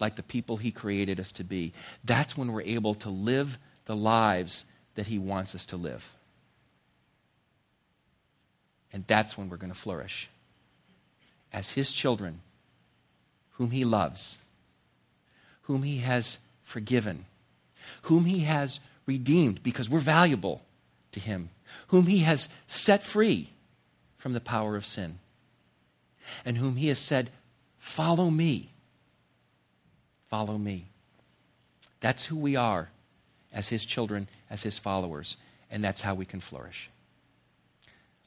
like 0.01 0.15
the 0.15 0.23
people 0.23 0.57
He 0.57 0.71
created 0.71 1.19
us 1.19 1.31
to 1.33 1.43
be. 1.43 1.73
That's 2.03 2.35
when 2.35 2.51
we're 2.51 2.61
able 2.61 2.95
to 2.95 3.09
live 3.09 3.57
the 3.85 3.95
lives 3.95 4.65
that 4.95 5.07
He 5.07 5.19
wants 5.19 5.55
us 5.55 5.65
to 5.67 5.77
live. 5.77 6.13
And 8.91 9.05
that's 9.07 9.37
when 9.37 9.49
we're 9.49 9.57
going 9.57 9.71
to 9.71 9.79
flourish 9.79 10.29
as 11.53 11.71
His 11.71 11.93
children, 11.93 12.41
whom 13.51 13.71
He 13.71 13.85
loves, 13.85 14.37
whom 15.63 15.83
He 15.83 15.99
has 15.99 16.39
forgiven, 16.71 17.25
whom 18.03 18.25
he 18.25 18.39
has 18.39 18.79
redeemed 19.05 19.61
because 19.61 19.89
we're 19.89 19.99
valuable 19.99 20.61
to 21.11 21.19
him, 21.19 21.49
whom 21.87 22.07
he 22.07 22.19
has 22.19 22.49
set 22.65 23.03
free 23.03 23.49
from 24.17 24.33
the 24.33 24.39
power 24.39 24.75
of 24.75 24.85
sin, 24.85 25.19
and 26.45 26.57
whom 26.57 26.77
he 26.77 26.87
has 26.87 26.99
said, 26.99 27.29
Follow 27.77 28.29
me. 28.29 28.69
Follow 30.31 30.57
me. 30.57 30.87
That's 31.99 32.25
who 32.25 32.37
we 32.37 32.55
are 32.55 32.89
as 33.53 33.67
his 33.67 33.85
children, 33.85 34.29
as 34.49 34.63
his 34.63 34.79
followers, 34.79 35.35
and 35.69 35.83
that's 35.83 36.01
how 36.01 36.15
we 36.15 36.25
can 36.25 36.39
flourish. 36.39 36.89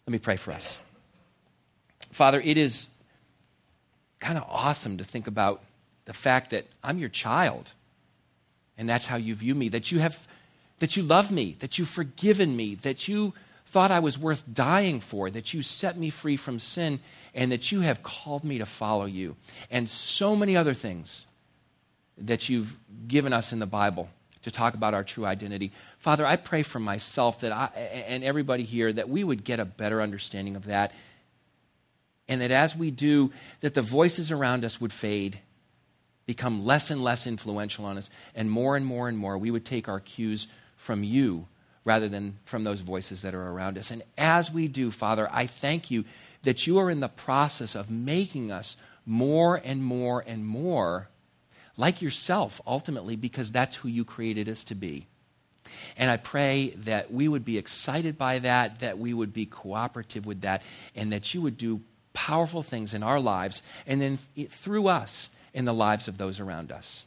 Let 0.07 0.13
me 0.13 0.19
pray 0.19 0.37
for 0.37 0.53
us. 0.53 0.79
Father, 2.13 2.41
it 2.41 2.59
is 2.59 2.89
kind 4.21 4.37
of 4.37 4.45
awesome 4.49 4.99
to 4.99 5.05
think 5.05 5.27
about 5.27 5.63
the 6.05 6.13
fact 6.13 6.51
that 6.51 6.67
I'm 6.83 6.99
your 6.99 7.09
child 7.09 7.73
and 8.77 8.89
that's 8.89 9.07
how 9.07 9.17
you 9.17 9.35
view 9.35 9.55
me 9.55 9.69
that 9.71 9.91
you 9.91 9.99
have 9.99 10.27
that 10.81 10.97
you 10.97 11.03
love 11.03 11.31
me 11.31 11.57
that 11.61 11.79
you've 11.79 11.89
forgiven 11.89 12.57
me 12.57 12.75
that 12.77 13.09
you 13.09 13.33
thought 13.67 13.91
i 13.91 13.99
was 13.99 14.19
worth 14.19 14.45
dying 14.53 15.01
for 15.01 15.31
that 15.31 15.55
you 15.55 15.63
set 15.63 15.97
me 15.97 16.11
free 16.11 16.37
from 16.37 16.59
sin 16.59 17.01
and 17.35 17.53
that 17.53 17.71
you 17.71 17.81
have 17.81 18.03
called 18.03 18.45
me 18.45 18.59
to 18.59 18.67
follow 18.67 19.05
you 19.05 19.37
and 19.71 19.89
so 19.89 20.35
many 20.35 20.57
other 20.57 20.75
things 20.75 21.27
that 22.19 22.49
you've 22.49 22.79
given 23.07 23.33
us 23.33 23.53
in 23.53 23.59
the 23.59 23.67
bible 23.67 24.09
to 24.43 24.51
talk 24.51 24.75
about 24.75 24.95
our 24.95 25.05
true 25.05 25.25
identity 25.25 25.73
father 25.99 26.25
i 26.27 26.37
pray 26.37 26.63
for 26.63 26.79
myself 26.79 27.41
that 27.41 27.53
i 27.53 27.67
and 28.09 28.25
everybody 28.25 28.63
here 28.63 28.93
that 28.93 29.09
we 29.09 29.25
would 29.25 29.45
get 29.45 29.61
a 29.61 29.65
better 29.65 30.01
understanding 30.01 30.57
of 30.57 30.67
that 30.67 30.93
and 32.29 32.41
that 32.41 32.51
as 32.51 32.77
we 32.77 32.91
do 32.91 33.33
that 33.61 33.75
the 33.75 33.83
voices 33.83 34.31
around 34.31 34.65
us 34.65 34.81
would 34.81 34.93
fade 34.93 35.41
become 36.27 36.65
less 36.65 36.91
and 36.91 37.03
less 37.03 37.27
influential 37.27 37.85
on 37.85 37.99
us, 37.99 38.11
and 38.35 38.51
more 38.51 38.77
and 38.77 38.87
more 38.87 39.09
and 39.09 39.19
more 39.19 39.37
we 39.37 39.51
would 39.51 39.65
take 39.65 39.89
our 39.89 40.01
cues 40.01 40.47
from 40.77 41.05
you 41.05 41.47
rather 41.85 42.09
than 42.09 42.39
from 42.45 42.65
those 42.65 42.81
voices 42.81 43.23
that 43.23 43.35
are 43.35 43.51
around 43.51 43.77
us. 43.77 43.91
And 43.91 44.03
as 44.17 44.51
we 44.51 44.69
do, 44.69 44.91
Father, 44.91 45.29
I 45.31 45.47
thank 45.47 45.91
you 45.91 46.05
that 46.43 46.67
you 46.67 46.79
are 46.79 46.91
in 46.91 47.01
the 47.01 47.09
process 47.09 47.75
of 47.75 47.91
making 47.91 48.51
us 48.51 48.77
more 49.05 49.61
and 49.63 49.85
more 49.85 50.25
and 50.27 50.47
more 50.47 51.09
like 51.77 52.03
yourself, 52.03 52.61
ultimately, 52.67 53.17
because 53.17 53.51
that's 53.51 53.77
who 53.77 53.89
you 53.89 54.05
created 54.05 54.49
us 54.49 54.65
to 54.65 54.75
be. 54.75 55.07
And 55.97 56.11
I 56.11 56.17
pray 56.17 56.71
that 56.79 57.13
we 57.13 57.27
would 57.27 57.45
be 57.45 57.59
excited 57.59 58.19
by 58.19 58.39
that, 58.41 58.81
that 58.81 58.99
we 58.99 59.15
would 59.15 59.33
be 59.33 59.47
cooperative 59.47 60.27
with 60.27 60.43
that, 60.43 60.63
and 60.95 61.13
that 61.13 61.35
you 61.35 61.43
would 61.43 61.57
do 61.57 61.81
powerful 62.13 62.63
things 62.63 62.95
in 62.95 63.03
our 63.03 63.19
lives, 63.19 63.63
and 63.87 64.01
then 64.01 64.19
through 64.49 64.89
us 64.89 65.31
in 65.53 65.65
the 65.65 65.75
lives 65.75 66.07
of 66.07 66.19
those 66.19 66.41
around 66.41 66.71
us. 66.71 67.05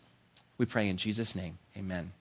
We 0.57 0.65
pray 0.65 0.89
in 0.89 0.97
Jesus' 0.97 1.35
name. 1.35 1.57
Amen. 1.77 2.11